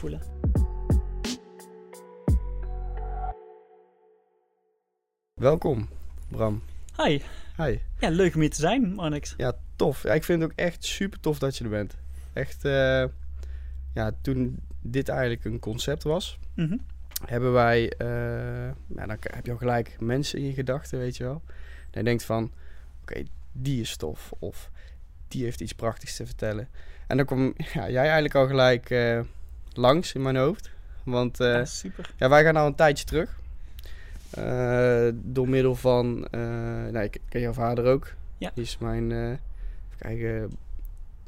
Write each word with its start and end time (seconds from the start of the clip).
voelen. 0.00 0.20
Welkom, 5.34 5.88
Bram. 6.28 6.62
Hi. 6.96 7.20
Hi. 7.56 7.78
Ja, 7.98 8.08
leuk 8.08 8.34
om 8.34 8.40
hier 8.40 8.50
te 8.50 8.60
zijn, 8.60 8.94
Marnix. 8.94 9.34
Ja, 9.36 9.52
tof. 9.76 10.02
Ja, 10.02 10.12
ik 10.12 10.24
vind 10.24 10.42
het 10.42 10.50
ook 10.50 10.56
echt 10.58 10.84
super 10.84 11.20
tof 11.20 11.38
dat 11.38 11.56
je 11.56 11.64
er 11.64 11.70
bent. 11.70 11.96
Echt, 12.32 12.64
eh, 12.64 13.04
ja, 13.94 14.12
toen 14.22 14.58
dit 14.80 15.08
eigenlijk 15.08 15.44
een 15.44 15.58
concept 15.58 16.02
was, 16.02 16.38
Mhm. 16.54 16.76
hebben 17.26 17.52
wij, 17.52 17.92
eh, 17.92 18.06
ja, 18.94 19.06
dan 19.06 19.16
heb 19.20 19.46
je 19.46 19.52
al 19.52 19.56
gelijk 19.58 19.96
mensen 20.00 20.38
in 20.38 20.44
je 20.46 20.52
gedachten, 20.52 20.98
weet 20.98 21.16
je 21.16 21.24
wel. 21.24 21.42
En 21.90 21.98
je 21.98 22.02
denkt 22.02 22.22
van, 22.24 22.52
oké, 23.02 23.22
die 23.52 23.80
is 23.80 23.96
tof. 23.96 24.32
Of 24.38 24.70
die 25.28 25.44
heeft 25.44 25.60
iets 25.60 25.72
prachtigs 25.74 26.16
te 26.16 26.26
vertellen. 26.26 26.68
En 27.06 27.16
dan 27.16 27.26
kom 27.26 27.54
ja, 27.74 27.90
jij 27.90 28.02
eigenlijk 28.04 28.34
al 28.34 28.46
gelijk 28.46 28.90
eh, 28.90 29.20
langs 29.80 30.12
in 30.12 30.22
mijn 30.22 30.36
hoofd. 30.36 30.70
Want 31.04 31.40
eh, 31.40 31.52
Ja, 31.52 31.64
super. 31.64 32.10
Ja, 32.16 32.28
wij 32.28 32.44
gaan 32.44 32.54
nou 32.54 32.66
een 32.66 32.74
tijdje 32.74 33.04
terug. 33.04 33.38
Eh, 34.30 35.08
door 35.14 35.48
middel 35.48 35.74
van, 35.74 36.26
eh 36.30 36.40
nou, 36.90 37.00
ik 37.00 37.20
ken 37.28 37.40
jouw 37.40 37.52
vader 37.52 37.84
ook. 37.84 38.12
Ja. 38.38 38.50
Die 38.54 38.64
is 38.64 38.78
mijn, 38.78 39.12
even 39.12 39.38
kijken, 39.98 40.56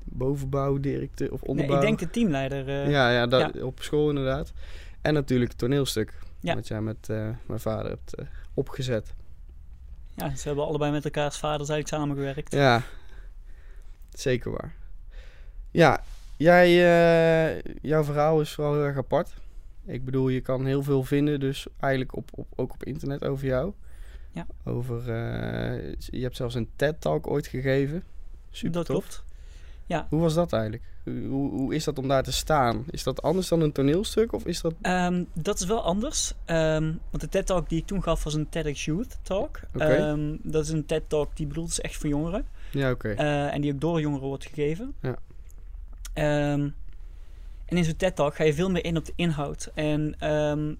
bovenbouwdirecteur 0.05 1.33
of 1.33 1.41
Nee, 1.41 1.49
onderbouw. 1.51 1.77
ik 1.77 1.83
denk 1.83 1.99
de 1.99 2.11
teamleider. 2.11 2.91
ja, 2.91 3.11
ja, 3.11 3.27
dat, 3.27 3.63
op 3.63 3.83
school 3.83 4.09
inderdaad. 4.09 4.53
En 5.01 5.15
natuurlijk 5.15 5.51
het 5.51 5.59
toneelstuk. 5.59 6.15
Ja. 6.41 6.55
Wat 6.55 6.69
jij 6.69 6.81
met 6.81 7.09
mijn 7.47 7.61
vader 7.61 7.91
hebt 7.91 8.15
opgezet. 8.55 9.15
ja, 10.15 10.35
ze 10.37 10.47
hebben 10.47 10.67
allebei 10.67 10.93
met 10.93 11.05
elkaars 11.05 11.37
vaders 11.37 11.69
eigenlijk 11.69 12.03
samengewerkt. 12.03 12.53
Ja, 12.53 12.83
zeker 14.13 14.51
waar. 14.51 14.75
Ja, 15.71 16.03
jij, 16.43 16.69
eh, 16.69 17.63
jouw 17.83 18.05
verhaal 18.05 18.41
is 18.41 18.53
vooral 18.53 18.75
heel 18.75 18.85
erg 18.85 18.97
apart. 18.97 19.35
Ik 19.87 20.05
bedoel, 20.05 20.29
je 20.29 20.41
kan 20.41 20.67
heel 20.67 20.83
veel 20.83 21.03
vinden, 21.03 21.41
dus 21.41 21.67
eigenlijk 21.81 22.17
op, 22.17 22.31
op, 22.35 22.47
ook 22.57 22.73
op 22.73 22.85
internet 22.85 23.25
over 23.25 23.47
jou. 23.47 23.73
Ja. 24.33 24.47
Over, 24.65 24.99
eh, 24.99 25.95
je 25.99 26.23
hebt 26.23 26.37
zelfs 26.37 26.55
een 26.55 26.71
TED-talk 26.77 27.27
ooit 27.27 27.47
gegeven. 27.47 28.03
Super 28.51 28.73
dat 28.73 28.87
tof. 28.87 28.97
klopt. 28.97 29.25
Hoe 30.09 30.21
was 30.21 30.35
dat 30.35 30.53
eigenlijk? 30.53 30.83
Hoe, 31.05 31.51
hoe, 31.51 31.75
is 31.75 31.85
dat 31.85 31.99
om 31.99 32.09
daar 32.09 32.23
te 32.23 32.33
staan? 32.33 32.85
Is 32.91 33.03
dat 33.03 33.23
anders 33.23 33.49
dan 33.49 33.61
een 33.61 33.73
toneelstuk 33.73 34.33
of 34.33 34.47
is 34.47 34.61
dat... 34.61 34.75
Ehm, 34.83 35.25
dat 35.35 35.61
is 35.61 35.67
wel 35.67 35.83
anders. 35.83 36.35
Ehm, 36.45 36.93
want 37.11 37.21
de 37.21 37.29
TED-talk 37.29 37.69
die 37.69 37.79
ik 37.79 37.87
toen 37.87 38.03
gaf 38.03 38.25
was 38.25 38.35
een 38.35 38.49
TEDx 38.49 38.85
Youth 38.85 39.19
Talk. 39.23 39.61
Oké. 39.75 39.85
Ehm, 39.85 40.37
dat 40.43 40.65
is 40.65 40.71
een 40.71 40.87
TED-talk 40.87 41.37
die 41.37 41.47
bedoeld 41.47 41.69
is 41.69 41.81
echt 41.81 41.97
voor 41.97 42.09
jongeren. 42.09 42.47
Ja, 42.71 42.91
oké. 42.91 43.09
eh, 43.09 43.55
en 43.55 43.61
die 43.61 43.73
ook 43.73 43.81
door 43.81 44.01
jongeren 44.01 44.27
wordt 44.29 44.47
gegeven. 44.47 44.95
Ja. 45.01 45.19
Ehm, 46.13 46.69
en 47.67 47.77
in 47.77 47.85
zo'n 47.85 47.97
TED-talk 47.97 48.35
ga 48.35 48.45
je 48.45 48.55
veel 48.55 48.71
meer 48.71 48.85
in 48.85 48.97
op 48.97 49.05
de 49.05 49.13
inhoud. 49.17 49.71
En 49.75 50.15
ehm, 50.19 50.75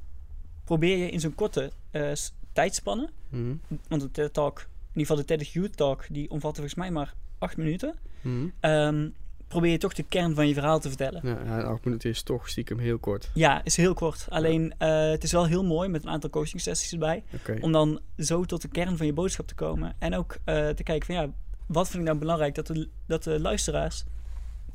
probeer 0.65 0.97
je 0.97 1.11
in 1.11 1.21
zo'n 1.21 1.35
korte 1.35 1.73
eh, 1.91 2.11
s- 2.15 2.33
tijdspannen... 2.53 3.11
Mhm, 3.29 3.55
Want 3.89 4.03
de 4.03 4.11
TED-talk, 4.11 4.59
in 4.59 4.67
ieder 4.87 5.01
geval 5.01 5.17
de 5.17 5.25
TEDx 5.25 5.53
Youth 5.53 5.77
Talk... 5.77 6.05
die 6.11 6.31
omvatte 6.31 6.55
volgens 6.61 6.75
mij 6.81 6.91
maar 6.91 7.15
acht 7.39 7.57
minuten... 7.57 7.95
mhm. 8.21 8.47
ehm, 8.61 9.09
probeer 9.49 9.71
je 9.71 9.79
toch 9.79 9.93
de 9.93 10.03
kern 10.03 10.35
van 10.35 10.49
je 10.49 10.55
verhaal 10.55 10.81
te 10.81 10.89
vertellen. 10.89 11.21
Ja, 11.25 11.61
acht 11.63 11.85
minuten 11.85 12.11
is 12.11 12.23
toch 12.23 12.49
stiekem 12.49 12.79
heel 12.79 12.99
kort. 12.99 13.31
Ja, 13.35 13.65
is 13.65 13.77
heel 13.77 13.95
kort. 13.95 14.27
Alleen 14.29 14.75
eh, 14.79 15.11
het 15.11 15.25
is 15.25 15.33
wel 15.33 15.47
heel 15.47 15.65
mooi 15.65 15.89
met 15.89 16.03
een 16.03 16.09
aantal 16.11 16.31
coaching 16.31 16.61
sessies 16.63 16.93
erbij. 16.93 17.25
Om 17.61 17.73
dan 17.73 18.01
zo 18.19 18.45
tot 18.45 18.63
de 18.63 18.69
kern 18.69 18.97
van 18.97 19.07
je 19.07 19.13
boodschap 19.13 19.47
te 19.47 19.55
komen. 19.55 19.95
En 19.99 20.15
ook 20.15 20.37
eh, 20.45 20.69
te 20.69 20.83
kijken 20.83 21.07
van 21.07 21.15
ja, 21.15 21.31
wat 21.67 21.87
vind 21.89 21.99
ik 22.03 22.09
nou 22.09 22.19
belangrijk 22.19 22.55
dat 22.55 22.67
de, 22.67 22.89
dat 23.07 23.23
de 23.23 23.41
luisteraars 23.41 24.05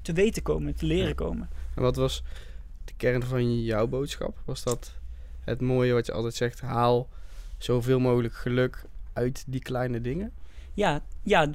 te 0.08 0.14
weten 0.22 0.44
komen, 0.44 0.76
te 0.76 0.86
leren 0.86 1.08
Ja. 1.08 1.14
komen. 1.14 1.50
En 1.76 1.82
wat 1.82 1.96
was 1.96 2.24
de 2.86 2.94
kern 2.98 3.24
van 3.24 3.64
jouw 3.64 3.88
boodschap? 3.88 4.38
Was 4.46 4.64
dat 4.64 4.94
het 5.44 5.62
mooie 5.62 5.94
wat 5.94 6.06
je 6.06 6.12
altijd 6.12 6.34
zegt, 6.36 6.62
haal 6.62 7.10
zoveel 7.58 8.00
mogelijk 8.00 8.34
geluk 8.34 8.84
uit 9.14 9.44
die 9.48 9.62
kleine 9.62 10.02
dingen? 10.02 10.32
Ja, 10.74 11.02
ja 11.24 11.50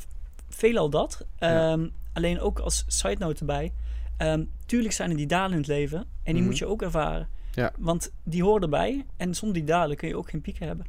veelal 0.49 0.91
dat. 0.91 1.27
Ja. 1.39 1.73
Ehm, 1.73 1.89
Alleen 2.13 2.41
ook 2.41 2.59
als 2.59 2.85
side 2.87 3.17
note 3.19 3.41
erbij. 3.41 3.73
ehm, 4.17 4.45
tuurlijk 4.67 4.95
zijn 4.95 5.11
er 5.11 5.17
die 5.17 5.27
dalen 5.27 5.51
in 5.53 5.57
het 5.59 5.67
leven. 5.67 5.99
En 5.99 6.07
die 6.25 6.35
Mhm. 6.35 6.45
moet 6.45 6.59
je 6.59 6.67
ook 6.67 6.83
ervaren. 6.83 7.29
Ja. 7.55 7.73
Want 7.79 8.13
die 8.23 8.43
horen 8.43 8.63
erbij. 8.63 9.07
En 9.17 9.35
zonder 9.35 9.57
die 9.59 9.67
dalen 9.67 9.97
kun 9.97 10.09
je 10.09 10.17
ook 10.17 10.31
geen 10.31 10.41
pieken 10.41 10.67
hebben. 10.67 10.87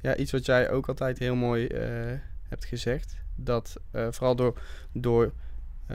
Ja, 0.00 0.16
iets 0.16 0.32
wat 0.32 0.46
jij 0.46 0.70
ook 0.70 0.88
altijd 0.88 1.18
heel 1.18 1.34
mooi 1.34 1.66
eh, 1.66 2.18
hebt 2.48 2.64
gezegd. 2.64 3.16
Dat 3.34 3.76
eh, 3.90 4.06
vooral 4.10 4.36
door, 4.36 4.60
door 4.92 5.32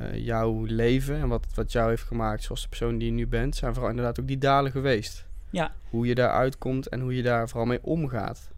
eh, 0.01 0.25
jouw 0.25 0.63
leven 0.65 1.15
en 1.15 1.27
wat, 1.27 1.47
wat 1.55 1.71
jou 1.71 1.89
heeft 1.89 2.03
gemaakt 2.03 2.43
zoals 2.43 2.61
de 2.61 2.67
persoon 2.67 2.97
die 2.97 3.07
je 3.07 3.13
nu 3.13 3.27
bent, 3.27 3.55
zijn 3.55 3.73
vooral 3.73 3.89
inderdaad 3.89 4.19
ook 4.19 4.27
die 4.27 4.37
dalen 4.37 4.71
geweest. 4.71 5.25
Ja. 5.49 5.71
Hoe 5.89 6.07
je 6.07 6.15
daar 6.15 6.31
uitkomt 6.31 6.87
en 6.87 6.99
hoe 6.99 7.15
je 7.15 7.21
daar 7.23 7.49
vooral 7.49 7.67
mee 7.67 7.83
omgaat. 7.83 8.49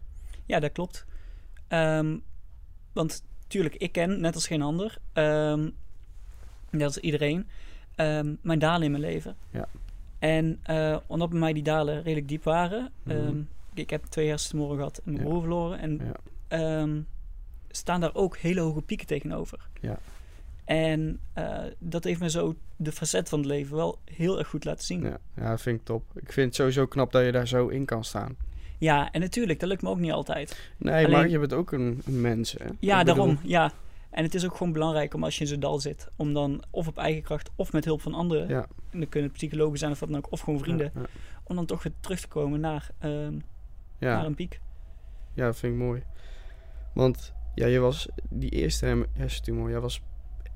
Ja, 0.46 0.60
dat 0.60 0.72
klopt. 0.72 1.04
Ehm, 1.68 2.16
want 2.92 3.22
tuurlijk, 3.46 3.74
ik 3.74 3.92
ken, 3.92 4.20
net 4.20 4.34
als 4.34 4.46
geen 4.46 4.62
ander, 4.62 4.98
ehm, 5.12 5.68
net 6.70 6.82
als 6.82 6.98
iedereen, 6.98 7.48
ehm, 7.94 8.34
mijn 8.40 8.58
dalen 8.58 8.82
in 8.82 8.90
mijn 8.90 9.02
leven. 9.02 9.36
Ja. 9.50 9.68
En 10.18 10.58
eh, 10.62 10.96
omdat 11.06 11.30
bij 11.30 11.38
mij 11.38 11.52
die 11.52 11.62
dalen 11.62 12.02
redelijk 12.02 12.28
diep 12.28 12.42
waren, 12.44 12.92
Mhm. 13.02 13.40
ik 13.74 13.90
heb 13.90 14.04
twee 14.04 14.28
hersentumoren 14.28 14.76
gehad 14.76 14.96
en 15.04 15.12
mijn 15.12 15.16
Ja. 15.24 15.28
broer 15.28 15.40
verloren. 15.40 15.78
En 15.78 16.00
Ja. 16.48 16.86
staan 17.70 18.00
daar 18.00 18.14
ook 18.14 18.36
hele 18.36 18.60
hoge 18.60 18.82
pieken 18.82 19.06
tegenover. 19.06 19.68
Ja. 19.80 19.98
En 20.70 21.20
eh, 21.32 21.58
dat 21.78 22.04
heeft 22.04 22.20
me 22.20 22.30
zo 22.30 22.54
de 22.76 22.92
facet 22.92 23.28
van 23.28 23.38
het 23.38 23.48
leven 23.48 23.76
wel 23.76 23.98
heel 24.04 24.38
erg 24.38 24.48
goed 24.48 24.64
laten 24.64 24.84
zien. 24.84 25.02
Ja, 25.02 25.18
ja, 25.36 25.58
vind 25.58 25.80
ik 25.80 25.86
top. 25.86 26.04
Ik 26.14 26.32
vind 26.32 26.46
het 26.46 26.54
sowieso 26.54 26.86
knap 26.86 27.12
dat 27.12 27.24
je 27.24 27.32
daar 27.32 27.48
zo 27.48 27.68
in 27.68 27.84
kan 27.84 28.04
staan. 28.04 28.36
Ja, 28.78 29.10
en 29.12 29.20
natuurlijk, 29.20 29.60
dat 29.60 29.68
lukt 29.68 29.82
me 29.82 29.88
ook 29.88 29.98
niet 29.98 30.12
altijd. 30.12 30.70
Nee, 30.76 31.08
maar 31.08 31.28
je 31.28 31.38
bent 31.38 31.52
ook 31.52 31.72
een, 31.72 32.02
een 32.06 32.20
mens, 32.20 32.52
hè? 32.52 32.64
Ja, 32.80 33.04
daarom. 33.04 33.38
Ja. 33.42 33.72
En 34.10 34.22
het 34.24 34.34
is 34.34 34.44
ook 34.44 34.56
gewoon 34.56 34.72
belangrijk 34.72 35.14
om 35.14 35.24
als 35.24 35.34
je 35.34 35.40
in 35.40 35.46
zo'n 35.46 35.60
dal 35.60 35.78
zit, 35.80 36.08
om 36.16 36.34
dan 36.34 36.62
of 36.70 36.86
op 36.88 36.98
eigen 36.98 37.22
kracht 37.22 37.50
of 37.56 37.72
met 37.72 37.84
hulp 37.84 38.00
van 38.02 38.14
anderen, 38.14 38.48
Ja. 38.48 38.66
en 38.90 38.98
dan 39.00 39.08
kunnen 39.08 39.28
het 39.28 39.38
psychologen 39.38 39.78
zijn 39.78 39.90
of 39.92 40.00
wat 40.00 40.08
dan 40.08 40.18
ook, 40.18 40.32
of 40.32 40.40
gewoon 40.40 40.58
vrienden, 40.58 40.90
Ja, 40.94 41.00
ja. 41.00 41.06
om 41.44 41.56
dan 41.56 41.66
toch 41.66 41.82
weer 41.82 41.92
terug 42.00 42.20
te 42.20 42.28
komen 42.28 42.60
naar, 42.60 42.90
ehm, 42.98 43.38
naar 43.98 44.24
een 44.26 44.34
piek. 44.34 44.60
ja, 45.34 45.44
dat 45.44 45.56
vind 45.58 45.72
ik 45.72 45.78
mooi. 45.78 46.02
Want 46.94 47.32
ja, 47.54 47.66
je 47.66 47.78
was 47.78 48.08
die 48.28 48.50
eerste 48.50 49.06
hersentumor, 49.12 49.70
jij 49.70 49.80
was 49.80 50.00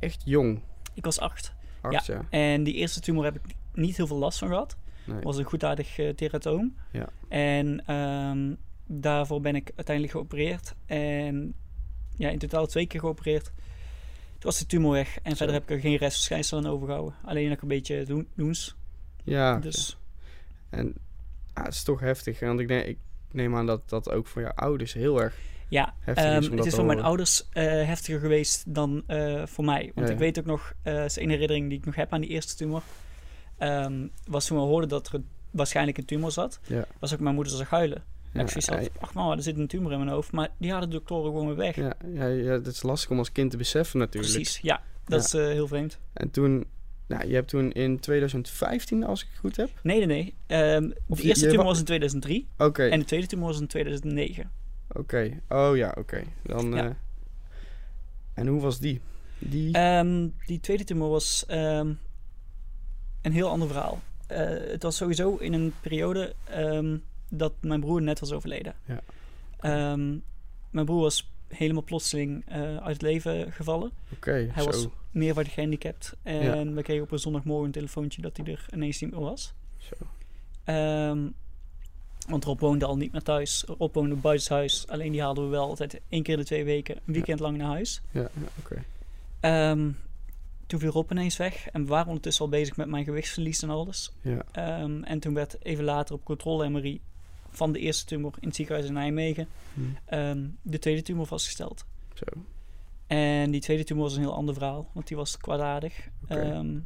echt 0.05 0.23
jong. 0.25 0.61
Ik 0.95 1.05
was 1.05 1.19
acht. 1.19 1.55
Acht 1.81 2.07
jaar. 2.07 2.27
En 2.31 2.65
die 2.65 2.75
eerste 2.75 3.01
tumor 3.01 3.25
heb 3.25 3.35
ik 3.35 3.55
niet 3.73 3.97
heel 3.97 4.07
veel 4.07 4.17
last 4.19 4.39
van 4.39 4.49
gehad. 4.49 4.77
Nee. 5.05 5.23
was 5.23 5.37
een 5.37 5.45
goedaardig 5.45 5.99
uh, 5.99 6.09
teratoom. 6.09 6.75
Ja. 6.93 7.09
En 7.29 7.87
ehm, 7.87 8.55
daarvoor 8.87 9.41
ben 9.41 9.55
ik 9.55 9.73
uiteindelijk 9.77 10.17
geopereerd. 10.17 10.75
En 10.87 11.55
ja, 12.17 12.29
in 12.29 12.39
totaal 12.39 12.67
twee 12.67 12.87
keer 12.87 13.01
geopereerd. 13.01 13.45
Toen 13.45 14.53
was 14.53 14.59
de 14.59 14.67
tumor 14.67 14.93
weg. 14.93 15.19
En 15.23 15.31
Zo. 15.31 15.37
verder 15.37 15.55
heb 15.55 15.63
ik 15.63 15.71
er 15.71 15.81
geen 15.81 15.97
restverschijnselen 15.97 16.65
aan 16.65 16.71
overgehouden. 16.71 17.15
Alleen 17.25 17.49
nog 17.49 17.63
een 17.63 17.69
beetje 17.69 18.05
doen, 18.05 18.29
doens. 18.35 18.77
Ja, 19.25 19.59
Dus 19.59 19.99
en 20.71 20.95
ah, 21.53 21.65
het 21.65 21.75
is 21.75 21.83
toch 21.83 22.01
heftig. 22.01 22.41
Want 22.41 22.61
ik, 22.61 22.69
denk, 22.69 22.87
ik 22.87 22.99
neem 23.31 23.57
aan 23.57 23.67
dat 23.67 23.89
dat 23.89 24.11
ook 24.11 24.27
voor 24.27 24.43
jouw 24.43 24.53
ouders 24.53 24.93
heel 24.93 25.21
erg 25.23 25.39
ja, 25.75 25.95
heftig 26.01 26.25
ehm, 26.25 26.43
het 26.43 26.57
dat 26.57 26.67
is 26.67 26.75
voor 26.75 26.85
mijn 26.85 27.01
ouders 27.03 27.49
eh, 27.53 27.65
heftiger 27.65 28.21
geweest 28.21 28.75
dan 28.75 29.03
eh, 29.07 29.47
voor 29.47 29.65
mij. 29.65 29.91
Want 29.95 30.07
Ja, 30.09 30.13
ik 30.13 30.19
weet 30.21 30.39
ook 30.39 30.45
nog, 30.45 30.73
eh 30.83 31.05
is 31.05 31.19
één 31.19 31.29
herinnering 31.31 31.69
die 31.69 31.79
ik 31.79 31.85
nog 31.85 31.95
heb 31.95 32.13
aan 32.13 32.21
die 32.21 32.31
eerste 32.31 32.55
tumor. 32.57 32.83
ehm, 33.59 34.07
was 34.27 34.47
toen 34.47 34.57
we 34.59 34.63
hoorden 34.65 34.89
dat 34.89 35.09
er 35.13 35.21
waarschijnlijk 35.51 35.99
een 35.99 36.05
tumor 36.05 36.31
zat. 36.33 36.61
Ja. 36.67 36.85
Was 36.99 37.13
ook 37.15 37.21
mijn 37.21 37.35
moeder 37.35 37.53
zag 37.53 37.71
huilen. 37.71 38.03
Ja, 38.33 38.41
ik 38.41 38.49
zoiets 38.49 38.69
had, 38.69 38.91
ach 39.01 39.15
mama, 39.15 39.37
er 39.37 39.43
zit 39.43 39.59
een 39.59 39.67
tumor 39.67 39.93
in 39.93 39.99
mijn 39.99 40.11
hoofd. 40.11 40.33
Maar 40.33 40.49
die 40.59 40.71
hadden 40.71 40.91
de 40.91 40.97
doktoren 40.97 41.31
gewoon 41.31 41.47
weer 41.47 41.57
weg. 41.57 41.77
ja, 41.77 41.93
ja, 42.15 42.27
ja, 42.27 42.51
het 42.53 42.67
is 42.67 42.83
lastig 42.83 43.11
om 43.11 43.19
als 43.19 43.33
kind 43.33 43.51
te 43.51 43.57
beseffen 43.57 43.99
natuurlijk. 43.99 44.33
Precies, 44.35 44.59
ja. 44.59 44.83
Dat 45.07 45.25
is 45.25 45.33
heel 45.33 45.69
vreemd. 45.69 45.99
En 46.13 46.31
toen, 46.31 46.65
nou, 47.07 47.29
je 47.29 47.35
hebt 47.35 47.49
toen 47.49 47.73
in 47.73 48.01
2015, 48.01 49.05
als 49.05 49.23
ik 49.23 49.29
het 49.31 49.39
goed 49.39 49.57
heb. 49.57 49.69
Nee, 49.83 49.99
nee, 49.99 50.07
nee. 50.07 50.35
Ehm, 50.47 50.89
de 51.07 51.23
eerste 51.23 51.45
tumor 51.47 51.59
wa- 51.65 51.71
was 51.71 51.79
in 51.79 51.85
2003 51.85 52.49
Oké, 52.59 52.85
en 52.89 52.99
de 52.99 53.05
tweede 53.05 53.27
tumor 53.27 53.47
was 53.49 53.61
in 53.61 53.67
2009. 53.67 54.51
Oké. 54.89 55.41
Oh 55.49 55.77
ja, 55.77 55.95
oké. 55.99 56.23
Dan. 56.43 56.73
Ja. 56.75 56.85
eh, 56.89 56.91
en 58.35 58.47
hoe 58.47 58.61
was 58.61 58.79
die? 58.79 59.01
Die. 59.39 59.73
Ehm, 59.73 60.29
die 60.47 60.61
tweede 60.61 60.85
tumor 60.85 61.11
was 61.11 61.47
ehm, 61.47 61.93
een 63.23 63.33
heel 63.33 63.49
ander 63.49 63.69
verhaal. 63.69 64.01
Eh, 64.27 64.39
het 64.49 64.83
was 64.83 64.97
sowieso 64.97 65.37
in 65.37 65.53
een 65.53 65.73
periode 65.81 66.35
ehm, 66.45 66.97
dat 67.29 67.53
mijn 67.61 67.81
broer 67.81 68.03
net 68.03 68.21
was 68.21 68.33
overleden. 68.33 68.75
Ja. 68.85 69.01
Mijn 70.71 70.87
broer 70.87 71.01
was 71.01 71.31
helemaal 71.49 71.83
plotseling 71.83 72.45
eh, 72.47 72.77
uit 72.77 72.93
het 72.93 73.03
leven 73.03 73.53
gevallen. 73.53 73.91
Oké, 74.13 74.31
hij 74.53 74.63
zo. 74.63 74.65
was 74.65 74.89
meervoudig 75.11 75.55
gehandicapt. 75.55 76.17
En 76.23 76.75
we 76.75 76.83
kregen 76.83 77.03
op 77.03 77.11
een 77.11 77.19
zondagmorgen 77.19 77.67
een 77.67 77.73
telefoontje 77.73 78.23
dat 78.23 78.37
hij 78.37 78.47
er 78.47 78.67
ineens 78.73 79.01
niet 79.01 79.11
meer 79.11 79.21
was. 79.21 79.55
zo. 79.79 79.95
Want 82.29 82.45
Rob 82.45 82.61
woonde 82.61 82.85
al 82.85 82.97
niet 82.97 83.13
meer 83.13 83.23
thuis. 83.23 83.65
Rob 83.79 83.95
woonde 83.95 84.15
buitenshuis. 84.15 84.87
Alleen 84.89 85.13
die 85.13 85.23
haalden 85.23 85.45
we 85.45 85.51
wel 85.51 85.69
altijd 85.69 86.01
één 86.09 86.23
keer 86.23 86.35
in 86.35 86.41
de 86.41 86.47
twee 86.47 86.65
weken 86.65 86.97
een 87.07 87.13
weekend 87.13 87.41
lang 87.41 87.57
naar 87.57 87.67
huis. 87.69 88.01
Ja, 88.11 88.21
ja 88.21 88.29
oké. 88.59 88.85
Ehm, 89.41 89.91
toen 90.67 90.81
viel 90.81 90.91
Rob 90.91 91.11
ineens 91.11 91.37
weg. 91.37 91.69
En 91.69 91.83
we 91.83 91.89
waren 91.89 92.07
ondertussen 92.07 92.45
al 92.45 92.51
bezig 92.51 92.77
met 92.77 92.89
mijn 92.89 93.05
gewichtsverlies 93.05 93.63
en 93.63 93.71
alles. 93.71 94.13
Ja. 94.21 94.45
Ehm, 94.53 95.03
en 95.03 95.19
toen 95.21 95.35
werd 95.35 95.57
even 95.65 95.85
later 95.85 96.15
op 96.15 96.25
controle-MRI 96.25 97.01
van 97.51 97.73
de 97.73 97.79
eerste 97.79 98.05
tumor 98.05 98.33
in 98.41 98.47
het 98.47 98.57
ziekenhuis 98.57 98.87
in 98.87 98.93
Nijmegen 98.93 99.49
Hm. 99.75 99.81
ehm, 100.05 100.47
de 100.63 100.79
tweede 100.79 101.03
tumor 101.03 101.27
vastgesteld. 101.27 101.85
Zo. 102.15 102.25
En 103.07 103.51
die 103.51 103.61
tweede 103.61 103.85
tumor 103.85 104.03
was 104.03 104.15
een 104.15 104.21
heel 104.21 104.35
ander 104.35 104.55
verhaal, 104.55 104.89
want 104.93 105.07
die 105.07 105.17
was 105.17 105.37
kwaadaardig. 105.39 106.09
Ehm, 106.29 106.79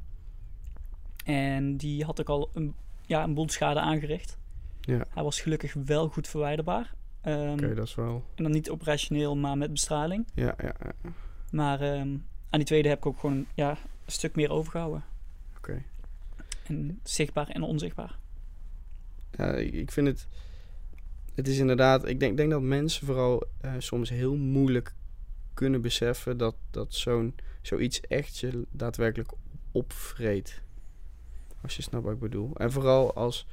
en 1.24 1.76
die 1.76 2.04
had 2.04 2.20
ook 2.20 2.28
al 2.28 2.50
een, 2.54 2.74
ja, 3.06 3.22
een 3.22 3.34
boel 3.34 3.48
schade 3.48 3.80
aangericht. 3.80 4.36
Ja. 4.88 5.04
Hij 5.08 5.22
was 5.22 5.40
gelukkig 5.40 5.72
wel 5.72 6.08
goed 6.08 6.28
verwijderbaar. 6.28 6.94
Ehm, 7.20 7.52
Oké, 7.52 7.74
dat 7.74 7.86
is 7.86 7.94
wel... 7.94 8.24
En 8.34 8.42
dan 8.42 8.52
niet 8.52 8.70
operationeel, 8.70 9.36
maar 9.36 9.58
met 9.58 9.72
bestraling. 9.72 10.26
Ja, 10.34 10.54
ja, 10.58 10.74
ja. 10.82 11.12
Maar 11.50 11.80
ehm, 11.80 12.16
aan 12.50 12.58
die 12.58 12.64
tweede 12.64 12.88
heb 12.88 12.98
ik 12.98 13.06
ook 13.06 13.18
gewoon 13.18 13.46
ja, 13.54 13.70
een 13.70 14.12
stuk 14.12 14.36
meer 14.36 14.50
overgehouden. 14.50 15.04
Oké. 15.56 15.82
En 16.66 17.00
zichtbaar 17.02 17.48
en 17.48 17.62
onzichtbaar. 17.62 18.18
Ja, 19.30 19.54
ik 19.54 19.92
vind 19.92 20.06
het... 20.06 20.26
Het 21.34 21.48
is 21.48 21.58
inderdaad... 21.58 22.08
Ik 22.08 22.20
denk, 22.20 22.36
denk 22.36 22.50
dat 22.50 22.62
mensen 22.62 23.06
vooral 23.06 23.46
eh, 23.60 23.72
soms 23.78 24.10
heel 24.10 24.36
moeilijk 24.36 24.94
kunnen 25.54 25.80
beseffen 25.80 26.36
dat, 26.36 26.54
dat 26.70 26.94
zo'n, 26.94 27.34
zoiets 27.62 28.00
echt 28.00 28.38
je 28.38 28.66
daadwerkelijk 28.70 29.32
opvreet. 29.72 30.62
Als 31.62 31.76
je 31.76 31.82
snapt 31.82 32.04
wat 32.04 32.12
ik 32.12 32.20
bedoel. 32.20 32.56
En 32.56 32.72
vooral 32.72 33.14
als, 33.14 33.46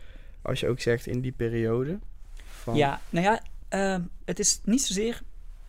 als 0.45 0.59
je 0.59 0.67
ook 0.67 0.79
zegt 0.79 1.07
in 1.07 1.21
die 1.21 1.31
periode. 1.31 1.99
Van, 2.45 2.75
Ja, 2.75 3.01
nou 3.09 3.25
ja, 3.25 3.41
ehm, 3.67 4.01
het 4.25 4.39
is 4.39 4.59
niet 4.63 4.81
zozeer 4.81 5.21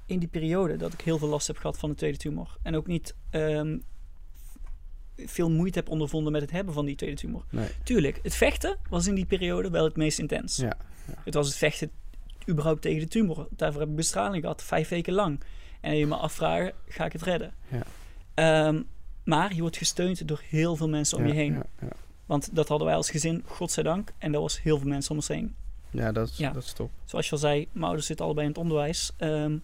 in 0.06 0.18
die 0.18 0.28
periode 0.28 0.76
dat 0.76 0.92
ik 0.92 1.00
heel 1.00 1.18
veel 1.18 1.28
last 1.28 1.46
heb 1.46 1.56
gehad 1.56 1.78
van 1.78 1.90
de 1.90 1.96
tweede 1.96 2.18
tumor. 2.18 2.56
En 2.62 2.76
ook 2.76 2.86
niet 2.86 3.14
ehm, 3.30 3.78
veel 5.16 5.50
moeite 5.50 5.78
heb 5.78 5.88
ondervonden 5.88 6.32
met 6.32 6.40
het 6.42 6.50
hebben 6.50 6.74
van 6.74 6.84
die 6.84 6.96
tweede 6.96 7.16
tumor. 7.16 7.44
Nee. 7.50 7.68
Tuurlijk, 7.82 8.18
het 8.22 8.34
vechten 8.34 8.76
was 8.88 9.06
in 9.06 9.14
die 9.14 9.26
periode 9.26 9.70
wel 9.70 9.84
het 9.84 9.96
meest 9.96 10.18
intens. 10.18 10.56
Ja, 10.56 10.76
Het 11.24 11.34
was 11.34 11.46
het 11.46 11.56
vechten 11.56 11.90
überhaupt 12.48 12.82
tegen 12.82 13.00
de 13.00 13.08
tumor. 13.08 13.48
Daarvoor 13.50 13.80
heb 13.80 13.90
ik 13.90 13.96
bestraling 13.96 14.42
gehad, 14.42 14.62
vijf 14.62 14.88
weken 14.88 15.12
lang. 15.12 15.40
En 15.80 15.96
je 15.96 16.06
me 16.06 16.14
afvragen, 16.14 16.72
ga 16.88 17.04
ik 17.04 17.12
het 17.12 17.22
redden? 17.22 17.54
Ja. 17.68 17.82
Ehm, 18.34 18.82
maar 19.24 19.54
je 19.54 19.60
wordt 19.60 19.76
gesteund 19.76 20.28
door 20.28 20.42
heel 20.48 20.76
veel 20.76 20.88
mensen 20.88 21.18
om 21.18 21.26
je 21.26 21.32
heen. 21.32 21.62
Want 22.26 22.54
dat 22.54 22.68
hadden 22.68 22.86
wij 22.86 22.96
als 22.96 23.10
gezin, 23.10 23.42
godzijdank. 23.46 24.12
En 24.18 24.32
dat 24.32 24.40
was 24.42 24.62
heel 24.62 24.78
veel 24.78 24.88
mensen 24.88 25.10
om 25.10 25.16
ons 25.16 25.28
heen. 25.28 25.54
Ja, 25.90 26.12
dat 26.12 26.28
is, 26.28 26.36
Ja. 26.36 26.50
dat 26.52 26.62
is 26.62 26.72
top. 26.72 26.90
Zoals 27.04 27.26
je 27.26 27.32
al 27.32 27.38
zei, 27.38 27.68
mijn 27.72 27.84
ouders 27.84 28.06
zitten 28.06 28.24
allebei 28.24 28.46
in 28.46 28.52
het 28.52 28.62
onderwijs. 28.62 29.12
Ehm, 29.16 29.58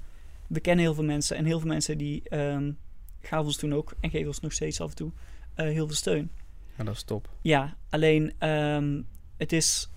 we 0.47 0.61
kennen 0.61 0.85
heel 0.85 0.95
veel 0.95 1.05
mensen. 1.05 1.37
En 1.37 1.45
heel 1.45 1.59
veel 1.61 1.69
mensen 1.69 1.99
die 1.99 2.23
ehm, 2.29 2.73
gaven 3.21 3.47
ons 3.47 3.57
toen 3.57 3.75
ook, 3.75 3.95
en 4.01 4.11
geven 4.11 4.27
ons 4.27 4.41
nog 4.41 4.53
steeds 4.53 4.81
af 4.81 4.91
en 4.91 4.97
toe, 4.97 5.11
eh, 5.55 5.67
heel 5.67 5.87
veel 5.87 5.97
steun. 5.97 6.31
Ja, 6.77 6.85
dat 6.85 6.95
is 6.95 7.03
top. 7.03 7.29
Ja, 7.41 7.75
alleen 7.91 8.33
ehm, 8.39 9.01
het 9.37 9.53
is 9.53 9.89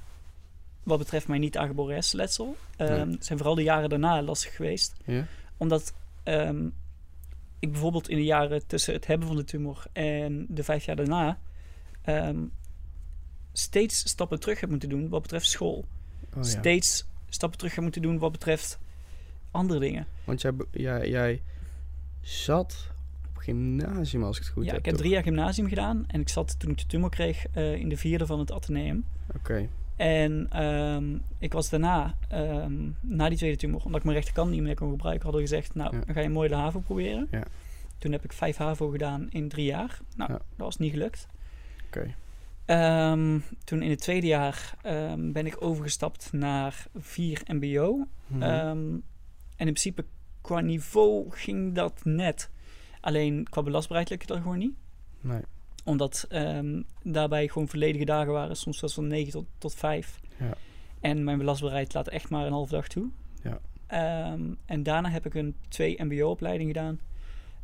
wat 0.84 0.98
betreft 0.98 1.28
mijn 1.28 1.42
niet 1.42 1.58
aangeboren 1.58 1.94
hersenletsel. 1.94 2.56
ehm, 2.78 3.08
Nee. 3.08 3.18
zijn 3.20 3.38
vooral 3.38 3.56
de 3.56 3.64
jaren 3.64 3.90
daarna 3.90 4.22
lastig 4.22 4.56
geweest. 4.56 4.96
Ja? 5.06 5.26
Omdat 5.58 5.94
ik 7.60 7.72
bijvoorbeeld 7.72 8.10
in 8.10 8.18
de 8.18 8.24
jaren 8.24 8.68
tussen 8.68 8.94
het 8.94 9.08
hebben 9.08 9.28
van 9.28 9.36
de 9.36 9.44
tumor 9.44 9.84
en 9.94 10.46
de 10.50 10.64
vijf 10.64 10.86
jaar 10.86 10.96
daarna 10.96 11.38
ehm, 12.06 12.38
steeds 13.54 14.10
stappen 14.10 14.40
terug 14.40 14.60
heb 14.60 14.69
moeten 14.69 14.90
doen 14.90 15.10
wat 15.10 15.22
betreft 15.22 15.48
school. 15.48 15.86
Oh, 16.30 16.36
ja. 16.36 16.44
Steeds 16.44 17.06
stappen 17.30 17.57
terug 17.57 17.74
heb 17.75 17.84
moeten 17.84 18.02
doen 18.02 18.19
wat 18.19 18.31
betreft 18.31 18.80
andere 19.52 19.80
dingen. 19.80 20.07
Want 20.24 20.42
jij, 20.42 20.52
jij, 20.72 21.10
jij 21.10 21.42
zat 22.22 22.88
op 23.30 23.38
gymnasium, 23.38 24.24
als 24.24 24.38
ik 24.38 24.44
het 24.44 24.52
goed 24.52 24.63
ja, 24.66 24.69
heb. 24.69 24.80
ik 24.80 24.86
heb 24.86 24.94
toch? 24.94 25.04
drie 25.04 25.13
jaar 25.13 25.24
gymnasium 25.24 25.68
gedaan 25.68 26.04
en 26.07 26.22
ik 26.22 26.30
zat 26.30 26.60
toen 26.60 26.72
ik 26.72 26.78
de 26.78 26.86
tumor 26.86 27.10
kreeg 27.10 27.46
eh, 27.52 27.74
in 27.75 27.90
de 27.90 27.98
vierde 27.98 28.25
van 28.25 28.40
het 28.40 28.52
ateneum. 28.52 29.06
Oké, 29.36 29.69
En 29.96 30.48
ehm, 30.50 31.18
ik 31.38 31.54
was 31.54 31.69
daarna, 31.69 32.16
ehm, 32.30 32.90
na 33.02 33.30
die 33.30 33.38
tweede 33.38 33.57
tumor, 33.57 33.81
omdat 33.84 34.00
ik 34.00 34.04
mijn 34.04 34.16
rechterkant 34.18 34.52
niet 34.52 34.62
meer 34.62 34.75
kon 34.75 34.90
gebruiken, 34.90 35.24
hadden 35.24 35.42
we 35.42 35.48
gezegd, 35.48 35.75
nou, 35.75 35.96
Ja. 35.98 36.04
dan 36.06 36.16
ga 36.16 36.22
je 36.22 36.30
mooi 36.30 36.50
de 36.50 36.56
HAVO 36.56 36.80
proberen. 36.80 37.28
Ja. 37.31 37.44
Toen 37.98 38.12
heb 38.12 38.24
ik 38.24 38.34
vijf 38.34 38.57
HAVO 38.57 38.90
gedaan 38.90 39.28
in 39.30 39.48
drie 39.50 39.66
jaar. 39.66 40.00
Nou, 40.16 40.31
Ja. 40.31 40.38
dat 40.38 40.46
was 40.66 40.78
niet 40.78 40.92
gelukt. 40.92 41.28
Oké. 41.86 42.16
Ehm, 42.66 43.40
toen 43.64 43.82
in 43.82 43.90
het 43.90 44.02
tweede 44.02 44.28
jaar 44.28 44.76
ehm, 44.82 45.32
ben 45.32 45.46
ik 45.46 45.62
overgestapt 45.62 46.32
naar 46.32 46.86
4 46.96 47.42
MBO. 47.48 48.08
Mhm. 48.28 48.42
Ehm, 48.42 48.78
en 49.58 49.68
in 49.68 49.74
principe 49.74 50.06
qua 50.42 50.60
niveau 50.60 51.26
ging 51.30 51.74
dat 51.76 52.02
net. 52.04 52.50
Alleen 53.00 53.48
qua 53.50 53.64
belastbaarheid 53.64 54.10
lukte 54.10 54.28
dat 54.28 54.38
gewoon 54.42 54.58
niet. 54.58 54.74
nee, 55.22 55.42
Omdat 55.84 56.28
daarbij 57.04 57.48
gewoon 57.48 57.68
volledige 57.68 58.06
dagen 58.06 58.34
waren. 58.34 58.56
Soms 58.56 58.80
was 58.80 58.94
van 58.94 59.08
9 59.08 59.31
tot, 59.31 59.46
tot 59.58 59.76
5. 59.76 60.20
Ja. 60.40 60.54
En 61.00 61.24
mijn 61.24 61.38
belastbaarheid 61.38 61.94
laat 61.94 62.08
echt 62.08 62.30
maar 62.30 62.46
een 62.46 62.52
halve 62.52 62.74
dag 62.74 62.88
toe. 62.88 63.10
Ja. 63.44 63.60
En 64.66 64.84
daarna 64.84 65.10
heb 65.10 65.26
ik 65.26 65.34
een 65.34 65.56
2 65.68 66.04
MBO-opleiding 66.04 66.70
gedaan. 66.70 67.00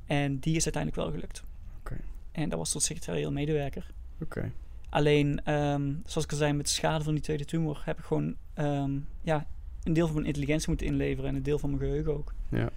En 0.06 0.40
die 0.40 0.56
is 0.56 0.64
uiteindelijk 0.64 1.04
wel 1.04 1.12
gelukt. 1.12 1.44
Oké. 1.80 1.98
En 2.32 2.50
dat 2.50 2.58
was 2.58 2.72
tot 2.72 2.84
secretarieel 2.84 3.32
medewerker. 3.32 3.92
Oké. 4.24 4.52
Alleen, 4.90 5.42
ehm, 5.46 5.94
zoals 6.06 6.26
ik 6.26 6.32
al 6.32 6.38
zei, 6.38 6.54
met 6.54 6.66
de 6.66 6.72
schade 6.72 7.04
van 7.04 7.14
die 7.14 7.24
tweede 7.24 7.46
tumor 7.46 7.82
heb 7.86 7.98
ik 8.00 8.04
gewoon 8.06 8.36
ehm, 8.54 8.92
ja, 9.22 9.46
een 9.84 9.94
deel 9.94 10.06
van 10.06 10.16
mijn 10.16 10.28
intelligentie 10.28 10.70
moeten 10.70 10.88
inleveren 10.88 11.30
en 11.30 11.36
een 11.36 11.44
deel 11.44 11.60
van 11.60 11.70
mijn 11.70 11.82
geheugen 11.82 12.18
ook. 12.18 12.34
Ja. 12.50 12.70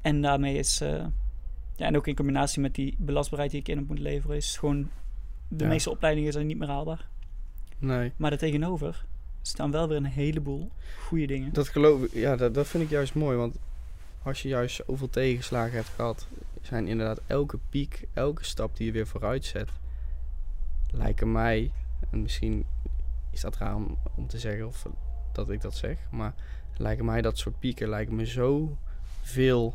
En 0.00 0.22
daarmee 0.22 0.58
is, 0.58 0.80
eh, 0.80 1.04
ja, 1.76 1.86
en 1.86 1.96
ook 1.96 2.06
in 2.06 2.14
combinatie 2.14 2.60
met 2.60 2.74
die 2.74 2.94
belastbaarheid 2.98 3.50
die 3.50 3.60
ik 3.60 3.68
in 3.68 3.76
heb 3.76 3.86
moeten 3.86 4.04
leveren, 4.04 4.36
is 4.36 4.56
gewoon 4.56 4.88
de 5.48 5.64
Ja. 5.64 5.70
meeste 5.70 5.90
opleidingen 5.90 6.32
zijn 6.32 6.46
niet 6.46 6.58
meer 6.58 6.68
haalbaar. 6.68 7.08
Nee, 7.78 8.12
Maar 8.16 8.30
daartegenover 8.30 9.04
staan 9.42 9.70
wel 9.70 9.88
weer 9.88 9.96
een 9.96 10.04
heleboel 10.04 10.70
goede 10.98 11.26
dingen. 11.26 11.52
dat 11.52 11.68
geloof 11.68 12.02
ik, 12.02 12.12
ja, 12.12 12.36
dat, 12.36 12.54
dat 12.54 12.66
vind 12.68 12.82
ik 12.84 12.90
juist 12.90 13.14
mooi. 13.14 13.36
Want 13.36 13.56
als 14.22 14.42
je 14.42 14.48
juist 14.48 14.82
zoveel 14.86 15.10
tegenslagen 15.10 15.74
hebt 15.76 15.88
gehad, 15.88 16.26
zijn 16.62 16.86
inderdaad 16.88 17.20
elke 17.26 17.58
piek, 17.68 18.04
elke 18.12 18.44
stap 18.44 18.76
die 18.76 18.86
je 18.86 18.92
weer 18.92 19.06
vooruit 19.06 19.44
zet, 19.44 19.68
lijken 20.92 21.32
mij, 21.32 21.72
en 22.10 22.22
misschien 22.22 22.66
is 23.30 23.40
dat 23.40 23.56
raar 23.56 23.74
om, 23.74 23.98
om 24.14 24.26
te 24.26 24.38
zeggen 24.38 24.66
of 24.66 24.86
dat 25.32 25.50
ik 25.50 25.60
dat 25.60 25.76
zeg, 25.76 25.96
maar 26.10 26.34
lijken 26.76 27.04
mij 27.04 27.22
dat 27.22 27.38
soort 27.38 27.58
pieken 27.58 27.88
lijken 27.88 28.14
me 28.14 28.26
zo 28.26 28.76
veel 29.22 29.74